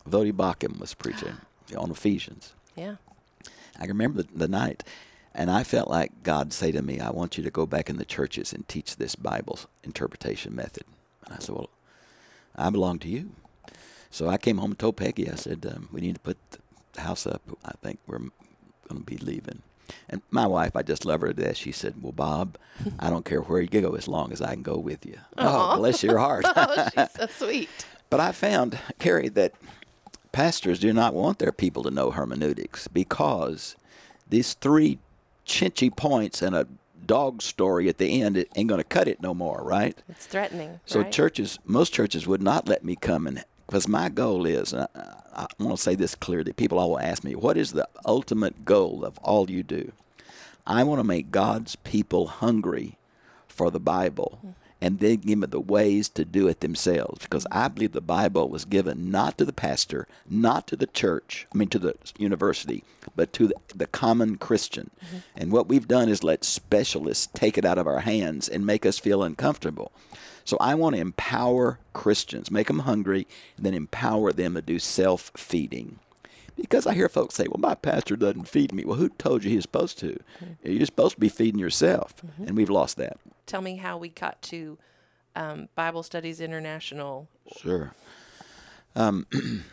Voddie 0.10 0.34
Baucham 0.34 0.80
was 0.80 0.94
preaching 0.94 1.38
on 1.78 1.92
Ephesians. 1.92 2.54
Yeah. 2.76 2.96
I 3.80 3.86
remember 3.86 4.24
the, 4.24 4.30
the 4.34 4.48
night, 4.48 4.84
and 5.34 5.52
I 5.52 5.64
felt 5.64 5.90
like 5.90 6.24
God 6.24 6.52
say 6.54 6.72
to 6.72 6.82
me, 6.82 7.00
"I 7.00 7.12
want 7.12 7.38
you 7.38 7.44
to 7.44 7.52
go 7.52 7.66
back 7.66 7.90
in 7.90 7.98
the 7.98 8.06
churches 8.06 8.54
and 8.54 8.68
teach 8.68 8.96
this 8.96 9.16
Bible 9.16 9.60
interpretation 9.84 10.56
method." 10.56 10.84
And 11.26 11.36
I 11.36 11.40
said, 11.40 11.56
"Well, 11.56 11.70
I 12.56 12.70
belong 12.70 13.00
to 13.00 13.08
you." 13.10 13.32
So 14.10 14.30
I 14.30 14.38
came 14.38 14.58
home 14.58 14.72
and 14.72 14.80
told 14.80 14.98
Peggy. 14.98 15.30
I 15.30 15.36
said, 15.36 15.66
um, 15.72 15.90
"We 15.92 16.02
need 16.02 16.16
to 16.16 16.22
put 16.22 16.38
the 16.94 17.02
house 17.02 17.28
up. 17.28 17.42
I 17.64 17.74
think 17.84 18.00
we're 18.08 18.18
going 18.18 18.32
to 18.90 19.00
be 19.02 19.18
leaving." 19.18 19.62
And 20.10 20.22
my 20.32 20.48
wife, 20.48 20.76
I 20.76 20.82
just 20.82 21.06
love 21.06 21.22
her 21.22 21.28
to 21.28 21.34
death. 21.34 21.58
She 21.58 21.72
said, 21.72 21.96
"Well, 22.02 22.12
Bob, 22.12 22.58
I 23.00 23.10
don't 23.10 23.26
care 23.26 23.42
where 23.42 23.62
you 23.62 23.68
go 23.68 23.96
as 23.96 24.08
long 24.08 24.32
as 24.32 24.42
I 24.42 24.54
can 24.54 24.64
go 24.64 24.78
with 24.78 25.06
you." 25.06 25.18
Aw. 25.38 25.74
Oh, 25.74 25.78
bless 25.78 26.04
your 26.04 26.18
heart. 26.18 26.46
oh, 26.56 26.88
she's 26.96 27.12
so 27.12 27.28
sweet. 27.46 27.70
But 28.10 28.20
I 28.20 28.32
found, 28.32 28.80
Carrie, 29.00 29.30
that 29.30 29.54
pastors 30.32 30.80
do 30.80 30.94
not 30.94 31.14
want 31.14 31.40
their 31.40 31.52
people 31.52 31.84
to 31.84 31.92
know 31.92 32.12
hermeneutics 32.12 32.88
because 32.88 33.76
these 34.30 34.54
three 34.54 35.00
chinchy 35.46 35.94
points 35.94 36.42
and 36.42 36.56
a 36.56 36.68
dog 37.06 37.42
story 37.42 37.88
at 37.88 37.98
the 37.98 38.22
end 38.22 38.38
it 38.38 38.50
ain't 38.56 38.70
going 38.70 38.80
to 38.80 38.84
cut 38.84 39.08
it 39.08 39.22
no 39.22 39.34
more, 39.34 39.62
right? 39.64 39.98
It's 40.10 40.26
threatening. 40.26 40.80
So 40.86 41.02
right? 41.02 41.12
churches, 41.12 41.58
most 41.66 41.94
churches 41.94 42.28
would 42.28 42.42
not 42.42 42.68
let 42.68 42.84
me 42.84 42.96
come 42.96 43.26
and 43.28 43.44
because 43.68 43.88
my 43.88 44.10
goal 44.10 44.46
is, 44.46 44.74
and 44.74 44.88
I, 44.96 45.14
I 45.36 45.48
want 45.60 45.78
to 45.78 45.82
say 45.82 45.96
this 45.96 46.16
clearly. 46.16 46.54
People 46.54 46.80
always 46.80 47.06
ask 47.06 47.24
me, 47.24 47.36
"What 47.36 47.58
is 47.58 47.74
the 47.74 47.88
ultimate 48.06 48.66
goal 48.66 49.06
of 49.06 49.18
all 49.20 49.52
you 49.52 49.62
do?" 49.64 49.92
I 50.66 50.84
want 50.84 51.00
to 51.00 51.04
make 51.04 51.32
God's 51.32 51.76
people 51.78 52.28
hungry 52.28 52.98
for 53.48 53.72
the 53.72 53.80
Bible 53.80 54.40
and 54.82 55.00
then 55.00 55.18
give 55.18 55.40
them 55.40 55.50
the 55.50 55.60
ways 55.60 56.10
to 56.10 56.26
do 56.26 56.48
it 56.48 56.60
themselves. 56.60 57.24
Because 57.24 57.48
I 57.52 57.68
believe 57.68 57.94
the 57.94 58.02
Bible 58.02 58.50
was 58.50 58.66
given 58.66 59.10
not 59.10 59.38
to 59.38 59.46
the 59.46 59.54
pastor, 59.54 60.08
not 60.30 60.68
to 60.68 60.76
the 60.76 60.88
church, 60.88 61.48
I 61.54 61.58
mean 61.58 61.70
to 61.70 61.80
the 61.80 61.96
university, 62.18 62.84
but 63.16 63.34
to 63.34 63.48
the, 63.48 63.56
the 63.76 63.88
common 63.88 64.38
Christian. 64.38 64.92
Mm-hmm. 65.06 65.18
And 65.36 65.52
what 65.52 65.68
we've 65.68 65.88
done 65.88 66.10
is 66.10 66.24
let 66.24 66.44
specialists 66.44 67.28
take 67.34 67.58
it 67.58 67.66
out 67.66 67.78
of 67.78 67.88
our 67.88 68.02
hands 68.02 68.48
and 68.48 68.66
make 68.66 68.86
us 68.86 69.00
feel 69.00 69.24
uncomfortable. 69.24 69.92
So 70.46 70.58
I 70.62 70.76
want 70.76 70.96
to 70.96 71.02
empower 71.02 71.80
Christians, 71.94 72.50
make 72.50 72.68
them 72.68 72.80
hungry, 72.80 73.28
and 73.58 73.66
then 73.66 73.74
empower 73.74 74.32
them 74.32 74.54
to 74.54 74.62
do 74.62 74.80
self 74.80 75.32
feeding. 75.36 76.00
Because 76.56 76.88
I 76.88 76.94
hear 76.94 77.10
folks 77.10 77.36
say, 77.36 77.46
well, 77.48 77.60
my 77.60 77.76
pastor 77.76 78.16
doesn't 78.16 78.48
feed 78.48 78.74
me. 78.74 78.84
Well, 78.84 78.98
who 78.98 79.10
told 79.10 79.44
you 79.44 79.52
he's 79.52 79.64
supposed 79.64 80.00
to? 80.00 80.20
Mm-hmm. 80.44 80.72
You're 80.72 80.86
supposed 80.86 81.16
to 81.16 81.20
be 81.20 81.30
feeding 81.30 81.60
yourself. 81.60 82.16
Mm-hmm. 82.26 82.44
And 82.44 82.58
we've 82.58 82.70
lost 82.70 82.98
that. 82.98 83.18
Tell 83.48 83.62
me 83.62 83.78
how 83.78 83.98
we 83.98 84.10
got 84.10 84.42
to 84.44 84.78
um, 85.36 85.70
Bible 85.74 86.04
Studies 86.04 86.40
International. 86.40 87.28
Sure. 87.60 87.94
Um, 88.96 89.26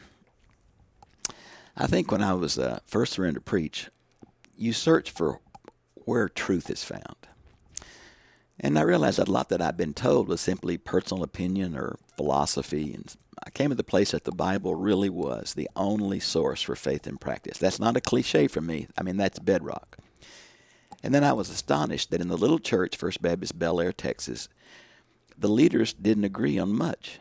I 1.76 1.86
think 1.86 2.10
when 2.10 2.22
I 2.22 2.32
was 2.32 2.58
uh, 2.58 2.78
first 2.86 3.18
learning 3.18 3.34
to 3.34 3.40
preach, 3.40 3.90
you 4.56 4.72
search 4.72 5.10
for 5.10 5.40
where 6.06 6.28
truth 6.28 6.70
is 6.70 6.82
found. 6.84 7.16
And 8.58 8.78
I 8.78 8.82
realized 8.82 9.18
that 9.18 9.28
a 9.28 9.32
lot 9.32 9.48
that 9.50 9.60
I'd 9.60 9.76
been 9.76 9.94
told 9.94 10.28
was 10.28 10.40
simply 10.40 10.78
personal 10.78 11.22
opinion 11.22 11.76
or 11.76 11.98
philosophy 12.16 12.94
and 12.94 13.14
I 13.44 13.50
came 13.50 13.70
to 13.70 13.74
the 13.74 13.84
place 13.84 14.12
that 14.12 14.24
the 14.24 14.32
Bible 14.32 14.74
really 14.74 15.10
was 15.10 15.54
the 15.54 15.68
only 15.76 16.20
source 16.20 16.62
for 16.62 16.76
faith 16.76 17.06
and 17.06 17.20
practice. 17.20 17.58
That's 17.58 17.80
not 17.80 17.96
a 17.96 18.00
cliche 18.00 18.48
for 18.48 18.60
me. 18.60 18.86
I 18.96 19.02
mean, 19.02 19.16
that's 19.16 19.38
bedrock. 19.38 19.98
And 21.04 21.14
then 21.14 21.22
I 21.22 21.32
was 21.32 21.50
astonished 21.50 22.10
that 22.10 22.20
in 22.20 22.26
the 22.26 22.36
little 22.36 22.58
church, 22.58 22.96
First 22.96 23.22
Baptist 23.22 23.56
Bellaire, 23.56 23.92
Texas, 23.92 24.48
the 25.38 25.48
leaders 25.48 25.92
didn't 25.92 26.24
agree 26.24 26.58
on 26.58 26.76
much. 26.76 27.20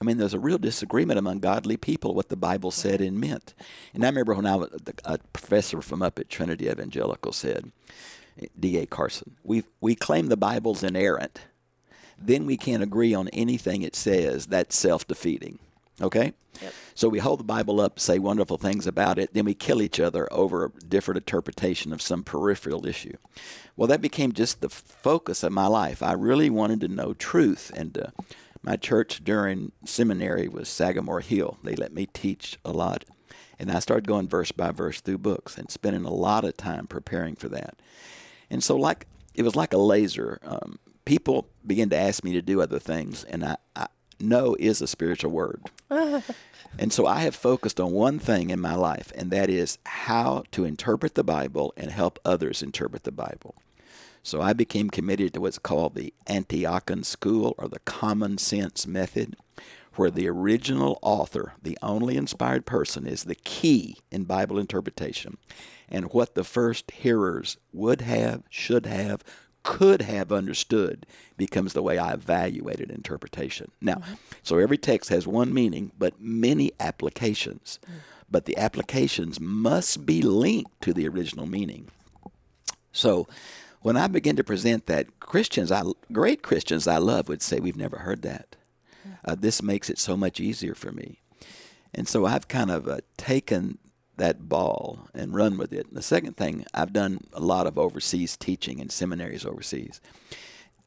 I 0.00 0.04
mean, 0.04 0.18
there's 0.18 0.34
a 0.34 0.40
real 0.40 0.58
disagreement 0.58 1.20
among 1.20 1.38
godly 1.38 1.76
people 1.76 2.14
what 2.14 2.28
the 2.28 2.36
Bible 2.36 2.72
said 2.72 3.00
and 3.00 3.20
meant. 3.20 3.54
And 3.94 4.04
I 4.04 4.08
remember 4.08 4.34
when 4.34 4.46
I 4.46 4.56
was 4.56 4.70
a 5.04 5.18
professor 5.32 5.80
from 5.80 6.02
up 6.02 6.18
at 6.18 6.28
Trinity 6.28 6.68
Evangelical 6.68 7.32
said, 7.32 7.70
D.A. 8.58 8.86
Carson, 8.86 9.36
we 9.44 9.62
we 9.80 9.94
claim 9.94 10.26
the 10.26 10.36
Bible's 10.36 10.82
inerrant 10.82 11.42
then 12.24 12.46
we 12.46 12.56
can't 12.56 12.82
agree 12.82 13.14
on 13.14 13.28
anything 13.28 13.82
it 13.82 13.96
says. 13.96 14.46
That's 14.46 14.76
self 14.76 15.06
defeating. 15.06 15.58
Okay? 16.02 16.32
Yep. 16.60 16.74
So 16.94 17.08
we 17.08 17.20
hold 17.20 17.40
the 17.40 17.44
Bible 17.44 17.80
up, 17.80 17.98
say 17.98 18.18
wonderful 18.18 18.58
things 18.58 18.86
about 18.86 19.18
it, 19.18 19.32
then 19.32 19.44
we 19.44 19.54
kill 19.54 19.80
each 19.80 19.98
other 19.98 20.30
over 20.32 20.66
a 20.66 20.70
different 20.70 21.18
interpretation 21.18 21.92
of 21.92 22.02
some 22.02 22.22
peripheral 22.22 22.86
issue. 22.86 23.16
Well, 23.76 23.88
that 23.88 24.00
became 24.02 24.32
just 24.32 24.60
the 24.60 24.68
focus 24.68 25.42
of 25.42 25.52
my 25.52 25.66
life. 25.66 26.02
I 26.02 26.12
really 26.12 26.50
wanted 26.50 26.80
to 26.82 26.88
know 26.88 27.14
truth. 27.14 27.70
And 27.74 27.96
uh, 27.96 28.06
my 28.62 28.76
church 28.76 29.24
during 29.24 29.72
seminary 29.84 30.48
was 30.48 30.68
Sagamore 30.68 31.20
Hill. 31.20 31.58
They 31.62 31.74
let 31.74 31.94
me 31.94 32.06
teach 32.06 32.58
a 32.64 32.72
lot. 32.72 33.04
And 33.58 33.70
I 33.70 33.78
started 33.78 34.08
going 34.08 34.28
verse 34.28 34.52
by 34.52 34.72
verse 34.72 35.00
through 35.00 35.18
books 35.18 35.56
and 35.56 35.70
spending 35.70 36.04
a 36.04 36.12
lot 36.12 36.44
of 36.44 36.56
time 36.56 36.86
preparing 36.86 37.36
for 37.36 37.48
that. 37.48 37.80
And 38.50 38.62
so, 38.62 38.76
like, 38.76 39.06
it 39.34 39.42
was 39.42 39.56
like 39.56 39.72
a 39.72 39.78
laser. 39.78 40.38
Um, 40.44 40.78
people 41.04 41.48
began 41.66 41.88
to 41.90 41.96
ask 41.96 42.24
me 42.24 42.32
to 42.32 42.42
do 42.42 42.60
other 42.60 42.78
things, 42.78 43.24
and 43.24 43.44
I, 43.44 43.56
I 43.74 43.86
no 44.22 44.56
is 44.58 44.80
a 44.80 44.86
spiritual 44.86 45.30
word. 45.30 45.62
and 45.90 46.92
so 46.92 47.06
I 47.06 47.20
have 47.20 47.34
focused 47.34 47.80
on 47.80 47.92
one 47.92 48.18
thing 48.18 48.50
in 48.50 48.60
my 48.60 48.74
life, 48.74 49.12
and 49.14 49.30
that 49.30 49.50
is 49.50 49.78
how 49.84 50.44
to 50.52 50.64
interpret 50.64 51.14
the 51.14 51.24
Bible 51.24 51.72
and 51.76 51.90
help 51.90 52.18
others 52.24 52.62
interpret 52.62 53.04
the 53.04 53.12
Bible. 53.12 53.54
So 54.22 54.40
I 54.40 54.52
became 54.52 54.88
committed 54.88 55.34
to 55.34 55.40
what's 55.40 55.58
called 55.58 55.94
the 55.94 56.14
Antiochian 56.28 57.04
School 57.04 57.54
or 57.58 57.68
the 57.68 57.80
Common 57.80 58.38
Sense 58.38 58.86
Method, 58.86 59.36
where 59.96 60.10
the 60.10 60.28
original 60.28 60.98
author, 61.02 61.54
the 61.60 61.76
only 61.82 62.16
inspired 62.16 62.64
person, 62.64 63.06
is 63.06 63.24
the 63.24 63.34
key 63.34 63.98
in 64.10 64.24
Bible 64.24 64.58
interpretation. 64.58 65.38
And 65.88 66.12
what 66.12 66.34
the 66.34 66.44
first 66.44 66.90
hearers 66.92 67.56
would 67.72 68.00
have, 68.00 68.44
should 68.48 68.86
have, 68.86 69.24
could 69.62 70.02
have 70.02 70.32
understood 70.32 71.06
becomes 71.36 71.72
the 71.72 71.82
way 71.82 71.98
I 71.98 72.12
evaluated 72.12 72.90
interpretation. 72.90 73.70
Now, 73.80 73.96
mm-hmm. 73.96 74.14
so 74.42 74.58
every 74.58 74.78
text 74.78 75.10
has 75.10 75.26
one 75.26 75.52
meaning, 75.52 75.92
but 75.98 76.20
many 76.20 76.72
applications. 76.80 77.78
Mm-hmm. 77.84 77.98
But 78.30 78.46
the 78.46 78.56
applications 78.56 79.38
must 79.40 80.06
be 80.06 80.22
linked 80.22 80.80
to 80.82 80.94
the 80.94 81.06
original 81.06 81.46
meaning. 81.46 81.88
So 82.90 83.28
when 83.82 83.96
I 83.96 84.06
begin 84.06 84.36
to 84.36 84.44
present 84.44 84.86
that, 84.86 85.20
Christians, 85.20 85.70
I, 85.70 85.82
great 86.10 86.42
Christians 86.42 86.86
I 86.86 86.98
love, 86.98 87.28
would 87.28 87.42
say, 87.42 87.60
We've 87.60 87.76
never 87.76 87.98
heard 87.98 88.22
that. 88.22 88.56
Uh, 89.24 89.34
this 89.38 89.62
makes 89.62 89.90
it 89.90 89.98
so 89.98 90.16
much 90.16 90.40
easier 90.40 90.74
for 90.74 90.92
me. 90.92 91.20
And 91.94 92.08
so 92.08 92.24
I've 92.24 92.48
kind 92.48 92.70
of 92.70 92.88
uh, 92.88 92.98
taken 93.16 93.78
that 94.16 94.48
ball 94.48 95.08
and 95.14 95.34
run 95.34 95.56
with 95.56 95.72
it. 95.72 95.86
And 95.88 95.96
the 95.96 96.02
second 96.02 96.36
thing, 96.36 96.64
I've 96.74 96.92
done 96.92 97.20
a 97.32 97.40
lot 97.40 97.66
of 97.66 97.78
overseas 97.78 98.36
teaching 98.36 98.78
in 98.78 98.88
seminaries 98.88 99.46
overseas 99.46 100.00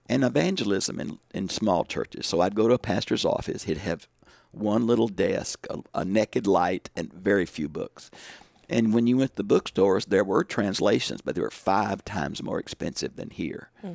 and 0.07 0.23
evangelism 0.23 0.99
in, 0.99 1.19
in 1.33 1.49
small 1.49 1.83
churches. 1.83 2.27
So 2.27 2.41
I'd 2.41 2.55
go 2.55 2.67
to 2.67 2.73
a 2.75 2.79
pastor's 2.79 3.25
office, 3.25 3.63
he'd 3.63 3.79
have 3.79 4.07
one 4.51 4.87
little 4.87 5.07
desk, 5.07 5.67
a, 5.69 5.79
a 5.93 6.05
naked 6.05 6.47
light, 6.47 6.89
and 6.95 7.11
very 7.11 7.45
few 7.45 7.67
books. 7.67 8.09
And 8.69 8.93
when 8.93 9.05
you 9.05 9.17
went 9.17 9.31
to 9.31 9.37
the 9.37 9.43
bookstores, 9.43 10.05
there 10.05 10.23
were 10.23 10.43
translations, 10.43 11.21
but 11.21 11.35
they 11.35 11.41
were 11.41 11.51
five 11.51 12.03
times 12.05 12.41
more 12.41 12.59
expensive 12.59 13.15
than 13.15 13.29
here. 13.29 13.69
Hmm. 13.81 13.93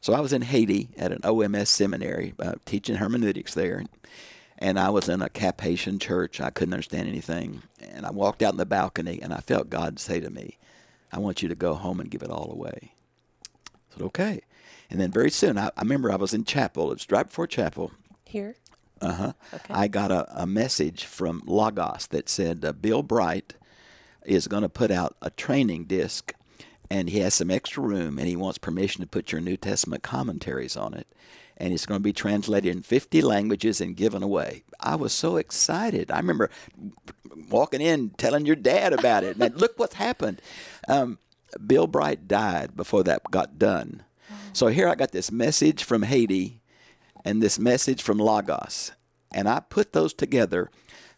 So 0.00 0.12
I 0.12 0.20
was 0.20 0.32
in 0.32 0.42
Haiti 0.42 0.90
at 0.98 1.12
an 1.12 1.20
OMS 1.20 1.68
seminary 1.68 2.34
uh, 2.38 2.54
teaching 2.66 2.96
hermeneutics 2.96 3.54
there 3.54 3.84
and 4.62 4.78
I 4.78 4.90
was 4.90 5.08
in 5.08 5.22
a 5.22 5.28
Cap-Haïtien 5.28 6.00
church. 6.00 6.40
I 6.40 6.50
couldn't 6.50 6.72
understand 6.72 7.08
anything. 7.08 7.62
And 7.80 8.06
I 8.06 8.12
walked 8.12 8.42
out 8.42 8.54
in 8.54 8.58
the 8.58 8.64
balcony 8.64 9.20
and 9.20 9.34
I 9.34 9.38
felt 9.38 9.68
God 9.68 9.98
say 9.98 10.20
to 10.20 10.30
me, 10.30 10.56
I 11.10 11.18
want 11.18 11.42
you 11.42 11.48
to 11.48 11.56
go 11.56 11.74
home 11.74 11.98
and 11.98 12.08
give 12.08 12.22
it 12.22 12.30
all 12.30 12.50
away. 12.52 12.94
I 13.66 13.94
said, 13.94 14.02
okay. 14.04 14.40
And 14.88 15.00
then 15.00 15.10
very 15.10 15.32
soon, 15.32 15.58
I, 15.58 15.72
I 15.76 15.82
remember 15.82 16.12
I 16.12 16.16
was 16.16 16.32
in 16.32 16.44
chapel. 16.44 16.92
It 16.92 16.94
was 16.94 17.06
right 17.10 17.26
before 17.26 17.48
chapel. 17.48 17.90
Here? 18.24 18.54
Uh 19.00 19.12
huh. 19.12 19.32
Okay. 19.52 19.74
I 19.74 19.88
got 19.88 20.12
a, 20.12 20.42
a 20.42 20.46
message 20.46 21.06
from 21.06 21.42
Lagos 21.44 22.06
that 22.06 22.28
said 22.28 22.64
uh, 22.64 22.72
Bill 22.72 23.02
Bright 23.02 23.54
is 24.24 24.46
going 24.46 24.62
to 24.62 24.68
put 24.68 24.92
out 24.92 25.16
a 25.20 25.30
training 25.30 25.86
disc 25.86 26.32
and 26.88 27.10
he 27.10 27.18
has 27.18 27.34
some 27.34 27.50
extra 27.50 27.82
room 27.82 28.16
and 28.16 28.28
he 28.28 28.36
wants 28.36 28.58
permission 28.58 29.00
to 29.00 29.08
put 29.08 29.32
your 29.32 29.40
New 29.40 29.56
Testament 29.56 30.04
commentaries 30.04 30.76
on 30.76 30.94
it 30.94 31.08
and 31.62 31.72
it's 31.72 31.86
going 31.86 32.00
to 32.00 32.02
be 32.02 32.12
translated 32.12 32.74
in 32.74 32.82
50 32.82 33.22
languages 33.22 33.80
and 33.80 33.96
given 33.96 34.20
away. 34.20 34.64
I 34.80 34.96
was 34.96 35.12
so 35.12 35.36
excited. 35.36 36.10
I 36.10 36.16
remember 36.16 36.50
walking 37.48 37.80
in 37.80 38.10
telling 38.10 38.46
your 38.46 38.56
dad 38.56 38.92
about 38.92 39.22
it. 39.22 39.36
And 39.36 39.54
look 39.60 39.78
what's 39.78 39.94
happened. 39.94 40.42
Um, 40.88 41.20
Bill 41.64 41.86
Bright 41.86 42.26
died 42.26 42.74
before 42.74 43.04
that 43.04 43.30
got 43.30 43.60
done. 43.60 44.02
So 44.52 44.66
here 44.66 44.88
I 44.88 44.96
got 44.96 45.12
this 45.12 45.30
message 45.30 45.84
from 45.84 46.02
Haiti 46.02 46.62
and 47.24 47.40
this 47.40 47.60
message 47.60 48.02
from 48.02 48.18
Lagos. 48.18 48.90
And 49.32 49.48
I 49.48 49.60
put 49.60 49.92
those 49.92 50.12
together 50.12 50.68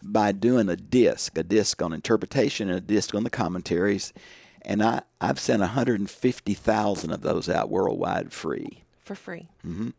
by 0.02 0.32
doing 0.32 0.68
a 0.68 0.76
disc, 0.76 1.38
a 1.38 1.42
disc 1.42 1.80
on 1.80 1.94
interpretation 1.94 2.68
and 2.68 2.76
a 2.76 2.82
disc 2.82 3.14
on 3.14 3.24
the 3.24 3.30
commentaries. 3.30 4.12
And 4.60 4.82
I, 4.82 5.04
I've 5.22 5.40
sent 5.40 5.60
150,000 5.60 7.10
of 7.10 7.22
those 7.22 7.48
out 7.48 7.70
worldwide 7.70 8.30
free 8.30 8.83
for 9.04 9.14
free. 9.14 9.48
Mm-hmm. 9.66 9.90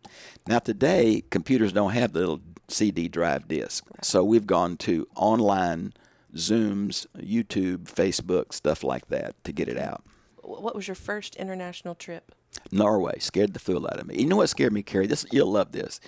Now, 0.47 0.59
today, 0.59 1.23
computers 1.29 1.71
don't 1.71 1.91
have 1.91 2.13
the 2.13 2.19
little 2.19 2.41
CD 2.67 3.07
drive 3.07 3.47
disc. 3.47 3.85
Right. 3.89 4.03
So 4.03 4.23
we've 4.23 4.47
gone 4.47 4.77
to 4.77 5.07
online 5.15 5.93
Zooms, 6.35 7.05
YouTube, 7.17 7.83
Facebook, 7.83 8.53
stuff 8.53 8.83
like 8.83 9.07
that 9.07 9.41
to 9.45 9.51
get 9.51 9.69
it 9.69 9.77
out. 9.77 10.03
What 10.41 10.75
was 10.75 10.87
your 10.87 10.95
first 10.95 11.35
international 11.35 11.95
trip? 11.95 12.35
Norway 12.71 13.19
scared 13.19 13.53
the 13.53 13.59
fool 13.59 13.85
out 13.87 13.99
of 13.99 14.07
me. 14.07 14.15
You 14.19 14.25
know 14.25 14.37
what 14.37 14.49
scared 14.49 14.73
me, 14.73 14.83
Carrie? 14.83 15.07
This 15.07 15.25
you'll 15.31 15.51
love 15.51 15.71
this. 15.71 15.99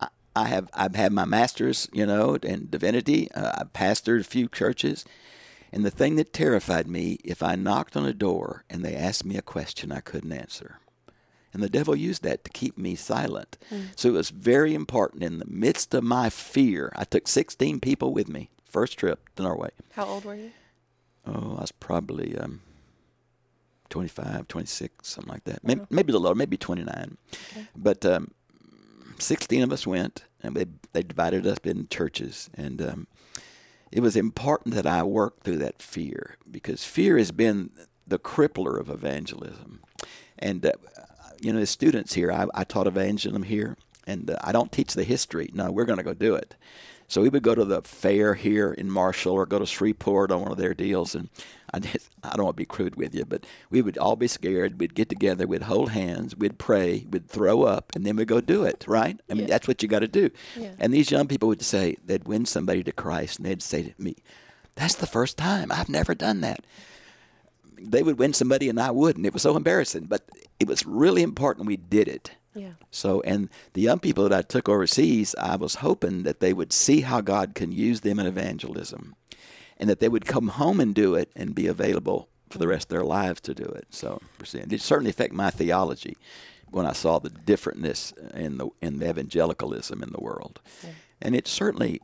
I, 0.00 0.08
I 0.34 0.46
have 0.46 0.68
I've 0.74 0.94
had 0.94 1.12
my 1.12 1.24
master's, 1.24 1.88
you 1.92 2.06
know, 2.06 2.34
in 2.36 2.68
divinity. 2.70 3.30
Uh, 3.32 3.52
I 3.58 3.64
pastored 3.64 4.20
a 4.20 4.24
few 4.24 4.48
churches, 4.48 5.04
and 5.72 5.84
the 5.84 5.90
thing 5.90 6.16
that 6.16 6.32
terrified 6.32 6.86
me 6.88 7.18
if 7.24 7.42
I 7.42 7.56
knocked 7.56 7.96
on 7.96 8.06
a 8.06 8.14
door 8.14 8.64
and 8.70 8.84
they 8.84 8.94
asked 8.94 9.24
me 9.24 9.36
a 9.36 9.42
question 9.42 9.92
I 9.92 10.00
couldn't 10.00 10.32
answer. 10.32 10.78
And 11.54 11.62
the 11.62 11.70
devil 11.70 11.94
used 11.94 12.24
that 12.24 12.44
to 12.44 12.50
keep 12.50 12.76
me 12.76 12.96
silent. 12.96 13.56
Mm. 13.70 13.86
So 13.96 14.08
it 14.10 14.12
was 14.12 14.30
very 14.30 14.74
important 14.74 15.22
in 15.22 15.38
the 15.38 15.46
midst 15.46 15.94
of 15.94 16.02
my 16.02 16.28
fear. 16.28 16.92
I 16.96 17.04
took 17.04 17.28
16 17.28 17.78
people 17.80 18.12
with 18.12 18.28
me, 18.28 18.50
first 18.68 18.98
trip 18.98 19.30
to 19.36 19.44
Norway. 19.44 19.70
How 19.92 20.04
old 20.04 20.24
were 20.24 20.34
you? 20.34 20.50
Oh, 21.26 21.54
I 21.56 21.60
was 21.60 21.72
probably 21.72 22.36
um, 22.36 22.60
25, 23.88 24.48
26, 24.48 25.08
something 25.08 25.32
like 25.32 25.44
that. 25.44 25.62
Maybe, 25.62 25.82
maybe 25.90 26.12
a 26.12 26.16
little 26.16 26.22
lower, 26.26 26.34
maybe 26.34 26.56
29. 26.56 27.16
Okay. 27.52 27.66
But 27.76 28.04
um, 28.04 28.32
16 29.20 29.62
of 29.62 29.72
us 29.72 29.86
went, 29.86 30.24
and 30.42 30.56
they, 30.56 30.66
they 30.92 31.02
divided 31.04 31.46
us 31.46 31.58
in 31.62 31.86
churches. 31.88 32.50
And 32.54 32.82
um, 32.82 33.06
it 33.92 34.00
was 34.00 34.16
important 34.16 34.74
that 34.74 34.86
I 34.86 35.04
work 35.04 35.44
through 35.44 35.58
that 35.58 35.80
fear 35.80 36.36
because 36.50 36.84
fear 36.84 37.16
has 37.16 37.30
been 37.30 37.70
the 38.06 38.18
crippler 38.18 38.78
of 38.78 38.90
evangelism. 38.90 39.80
And 40.36 40.66
uh, 40.66 40.72
you 41.40 41.52
know, 41.52 41.60
as 41.60 41.70
students 41.70 42.14
here, 42.14 42.30
I, 42.32 42.46
I 42.54 42.64
taught 42.64 42.86
evangelism 42.86 43.42
here, 43.44 43.76
and 44.06 44.30
uh, 44.30 44.36
I 44.42 44.52
don't 44.52 44.72
teach 44.72 44.94
the 44.94 45.04
history. 45.04 45.50
No, 45.54 45.70
we're 45.70 45.84
going 45.84 45.98
to 45.98 46.04
go 46.04 46.14
do 46.14 46.34
it. 46.34 46.54
So 47.06 47.20
we 47.20 47.28
would 47.28 47.42
go 47.42 47.54
to 47.54 47.64
the 47.66 47.82
fair 47.82 48.32
here 48.34 48.72
in 48.72 48.90
Marshall 48.90 49.34
or 49.34 49.44
go 49.44 49.58
to 49.58 49.66
Shreveport 49.66 50.32
on 50.32 50.40
one 50.40 50.50
of 50.52 50.56
their 50.58 50.72
deals, 50.72 51.14
and 51.14 51.28
I, 51.72 51.80
just, 51.80 52.08
I 52.22 52.34
don't 52.34 52.44
want 52.46 52.56
to 52.56 52.60
be 52.62 52.64
crude 52.64 52.96
with 52.96 53.14
you, 53.14 53.24
but 53.26 53.44
we 53.70 53.82
would 53.82 53.98
all 53.98 54.16
be 54.16 54.26
scared. 54.26 54.80
We'd 54.80 54.94
get 54.94 55.10
together, 55.10 55.46
we'd 55.46 55.62
hold 55.64 55.90
hands, 55.90 56.34
we'd 56.34 56.56
pray, 56.58 57.06
we'd 57.10 57.28
throw 57.28 57.64
up, 57.64 57.92
and 57.94 58.06
then 58.06 58.16
we'd 58.16 58.28
go 58.28 58.40
do 58.40 58.64
it, 58.64 58.84
right? 58.88 59.20
I 59.30 59.34
mean, 59.34 59.42
Yeah. 59.42 59.48
that's 59.48 59.68
what 59.68 59.82
you 59.82 59.88
got 59.88 59.98
to 60.00 60.08
do. 60.08 60.30
Yeah. 60.56 60.72
And 60.78 60.94
these 60.94 61.10
young 61.10 61.28
people 61.28 61.48
would 61.48 61.62
say, 61.62 61.96
they'd 62.04 62.26
win 62.26 62.46
somebody 62.46 62.82
to 62.84 62.92
Christ, 62.92 63.38
and 63.38 63.46
they'd 63.46 63.62
say 63.62 63.82
to 63.82 63.92
me, 64.02 64.16
That's 64.76 64.94
the 64.94 65.06
first 65.06 65.36
time. 65.36 65.70
I've 65.70 65.90
never 65.90 66.14
done 66.14 66.40
that. 66.40 66.60
They 67.80 68.02
would 68.02 68.18
win 68.18 68.32
somebody, 68.32 68.68
and 68.68 68.80
I 68.80 68.90
wouldn't. 68.90 69.26
It 69.26 69.32
was 69.32 69.42
so 69.42 69.56
embarrassing, 69.56 70.06
but 70.06 70.22
it 70.60 70.68
was 70.68 70.86
really 70.86 71.22
important 71.22 71.66
we 71.66 71.76
did 71.76 72.08
it. 72.08 72.32
Yeah. 72.54 72.72
So, 72.90 73.20
and 73.22 73.48
the 73.72 73.80
young 73.80 73.98
people 73.98 74.28
that 74.28 74.38
I 74.38 74.42
took 74.42 74.68
overseas, 74.68 75.34
I 75.38 75.56
was 75.56 75.76
hoping 75.76 76.22
that 76.22 76.40
they 76.40 76.52
would 76.52 76.72
see 76.72 77.00
how 77.00 77.20
God 77.20 77.54
can 77.54 77.72
use 77.72 78.02
them 78.02 78.18
in 78.18 78.26
evangelism 78.26 79.16
and 79.76 79.90
that 79.90 79.98
they 79.98 80.08
would 80.08 80.26
come 80.26 80.48
home 80.48 80.78
and 80.78 80.94
do 80.94 81.16
it 81.16 81.30
and 81.34 81.54
be 81.54 81.66
available 81.66 82.28
for 82.48 82.58
the 82.58 82.68
rest 82.68 82.84
of 82.84 82.90
their 82.90 83.04
lives 83.04 83.40
to 83.42 83.54
do 83.54 83.64
it. 83.64 83.86
So, 83.90 84.20
it 84.40 84.80
certainly 84.80 85.10
affected 85.10 85.34
my 85.34 85.50
theology 85.50 86.16
when 86.70 86.86
I 86.86 86.92
saw 86.92 87.18
the 87.18 87.30
differentness 87.30 88.12
in 88.34 88.58
the 88.58 88.68
in 88.80 88.98
the 88.98 89.08
evangelicalism 89.08 90.02
in 90.02 90.10
the 90.10 90.20
world. 90.20 90.60
And 91.20 91.34
it 91.34 91.48
certainly 91.48 92.00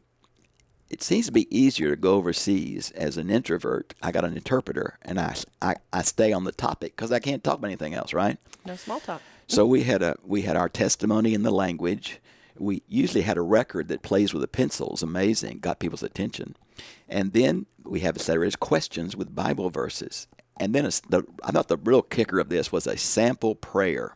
it 0.91 1.03
seems 1.03 1.27
to 1.27 1.33
be 1.33 1.57
easier 1.57 1.91
to 1.91 1.97
go 1.97 2.15
overseas 2.15 2.91
as 2.91 3.17
an 3.17 3.31
introvert. 3.31 3.95
I 4.03 4.11
got 4.11 4.25
an 4.25 4.37
interpreter 4.37 4.99
and 5.03 5.21
I, 5.21 5.37
I, 5.63 5.77
I 5.93 6.03
stay 6.03 6.33
on 6.33 6.45
the 6.45 6.53
topic 6.53 6.97
because 6.97 7.13
I 7.13 7.21
can't 7.21 7.45
talk 7.45 7.59
about 7.59 7.69
anything 7.69 7.95
else, 7.95 8.13
right? 8.13 8.39
No 8.67 8.75
small 8.75 8.99
talk. 8.99 9.23
So 9.47 9.65
we 9.65 9.85
had 9.85 10.03
a 10.03 10.17
we 10.25 10.43
had 10.43 10.57
our 10.57 10.69
testimony 10.69 11.33
in 11.33 11.45
the 11.45 11.53
language. 11.53 12.21
We 12.59 12.83
usually 12.89 13.23
had 13.23 13.39
a 13.39 13.43
record 13.43 13.89
that 13.89 14.03
plays 14.03 14.35
with 14.35 14.43
a 14.43 14.49
pencil. 14.49 14.93
It 14.95 15.03
amazing, 15.03 15.61
got 15.61 15.79
people's 15.79 16.03
attention. 16.03 16.57
And 17.09 17.33
then 17.33 17.67
we 17.85 18.01
have 18.01 18.17
a 18.17 18.21
series 18.21 18.55
of 18.55 18.61
questions 18.61 19.17
with 19.17 19.35
Bible 19.35 19.71
verses. 19.71 20.27
And 20.59 20.75
then 20.75 20.85
the, 20.85 21.25
I 21.43 21.53
thought 21.53 21.69
the 21.69 21.77
real 21.77 22.03
kicker 22.03 22.39
of 22.39 22.49
this 22.49 22.71
was 22.71 22.87
a 22.87 22.99
sample 22.99 23.55
prayer 23.55 24.15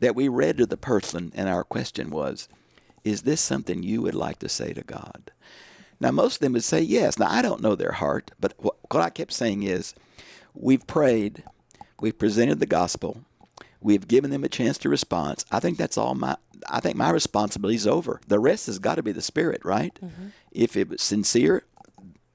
that 0.00 0.16
we 0.16 0.28
read 0.28 0.58
to 0.58 0.66
the 0.66 0.76
person, 0.76 1.32
and 1.34 1.48
our 1.48 1.64
question 1.64 2.10
was, 2.10 2.48
"Is 3.04 3.22
this 3.22 3.40
something 3.40 3.82
you 3.82 4.02
would 4.02 4.14
like 4.14 4.38
to 4.40 4.48
say 4.48 4.72
to 4.72 4.82
God?" 4.82 5.30
Now, 6.00 6.10
most 6.10 6.36
of 6.36 6.40
them 6.40 6.52
would 6.52 6.64
say 6.64 6.80
yes. 6.80 7.18
Now, 7.18 7.28
I 7.28 7.42
don't 7.42 7.60
know 7.60 7.74
their 7.74 7.92
heart, 7.92 8.30
but 8.38 8.54
what, 8.58 8.76
what 8.90 9.02
I 9.02 9.10
kept 9.10 9.32
saying 9.32 9.64
is, 9.64 9.94
we've 10.54 10.86
prayed, 10.86 11.42
we've 12.00 12.18
presented 12.18 12.60
the 12.60 12.66
gospel, 12.66 13.22
we've 13.80 14.08
given 14.08 14.30
them 14.30 14.44
a 14.44 14.48
chance 14.48 14.78
to 14.78 14.88
respond. 14.88 15.44
I 15.50 15.60
think 15.60 15.78
that's 15.78 15.98
all 15.98 16.14
my. 16.14 16.36
I 16.68 16.80
think 16.80 16.96
my 16.96 17.10
responsibility 17.10 17.76
is 17.76 17.86
over. 17.86 18.20
The 18.26 18.40
rest 18.40 18.66
has 18.66 18.80
got 18.80 18.96
to 18.96 19.02
be 19.02 19.12
the 19.12 19.22
spirit, 19.22 19.64
right? 19.64 19.96
Mm-hmm. 20.02 20.28
If 20.50 20.76
it 20.76 20.88
was 20.88 21.02
sincere, 21.02 21.64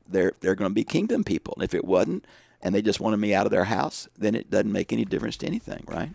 they're 0.08 0.34
they're 0.40 0.56
going 0.56 0.72
to 0.72 0.76
be 0.76 0.86
kingdom 0.86 1.24
people. 1.26 1.58
If 1.62 1.74
it 1.74 1.84
wasn't, 1.84 2.26
and 2.62 2.74
they 2.74 2.82
just 2.82 3.02
wanted 3.02 3.18
me 3.18 3.34
out 3.34 3.46
of 3.46 3.52
their 3.52 3.66
house, 3.66 4.08
then 4.18 4.36
it 4.36 4.50
doesn't 4.50 4.72
make 4.72 4.94
any 4.94 5.04
difference 5.04 5.36
to 5.38 5.46
anything, 5.48 5.84
right? 5.88 6.12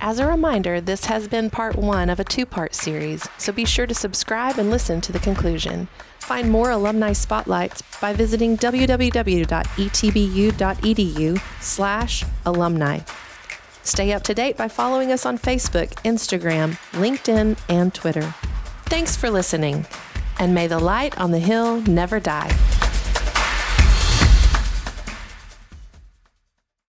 As 0.00 0.18
a 0.18 0.26
reminder, 0.26 0.80
this 0.80 1.06
has 1.06 1.26
been 1.28 1.50
part 1.50 1.76
one 1.76 2.10
of 2.10 2.20
a 2.20 2.24
two 2.24 2.46
part 2.46 2.74
series, 2.74 3.26
so 3.38 3.52
be 3.52 3.64
sure 3.64 3.86
to 3.86 3.94
subscribe 3.94 4.58
and 4.58 4.70
listen 4.70 5.00
to 5.00 5.12
the 5.12 5.18
conclusion. 5.18 5.88
Find 6.18 6.50
more 6.50 6.70
alumni 6.70 7.12
spotlights 7.12 7.82
by 8.00 8.12
visiting 8.12 8.56
www.etbu.edu 8.56 9.50
slash 11.60 12.24
alumni. 12.44 13.00
Stay 13.82 14.12
up 14.12 14.22
to 14.24 14.34
date 14.34 14.56
by 14.56 14.66
following 14.68 15.12
us 15.12 15.24
on 15.24 15.38
Facebook, 15.38 15.90
Instagram, 16.02 16.76
LinkedIn, 16.92 17.56
and 17.68 17.94
Twitter. 17.94 18.34
Thanks 18.86 19.16
for 19.16 19.30
listening, 19.30 19.86
and 20.38 20.54
may 20.54 20.66
the 20.66 20.80
light 20.80 21.16
on 21.18 21.30
the 21.30 21.38
hill 21.38 21.80
never 21.82 22.18
die. 22.18 22.75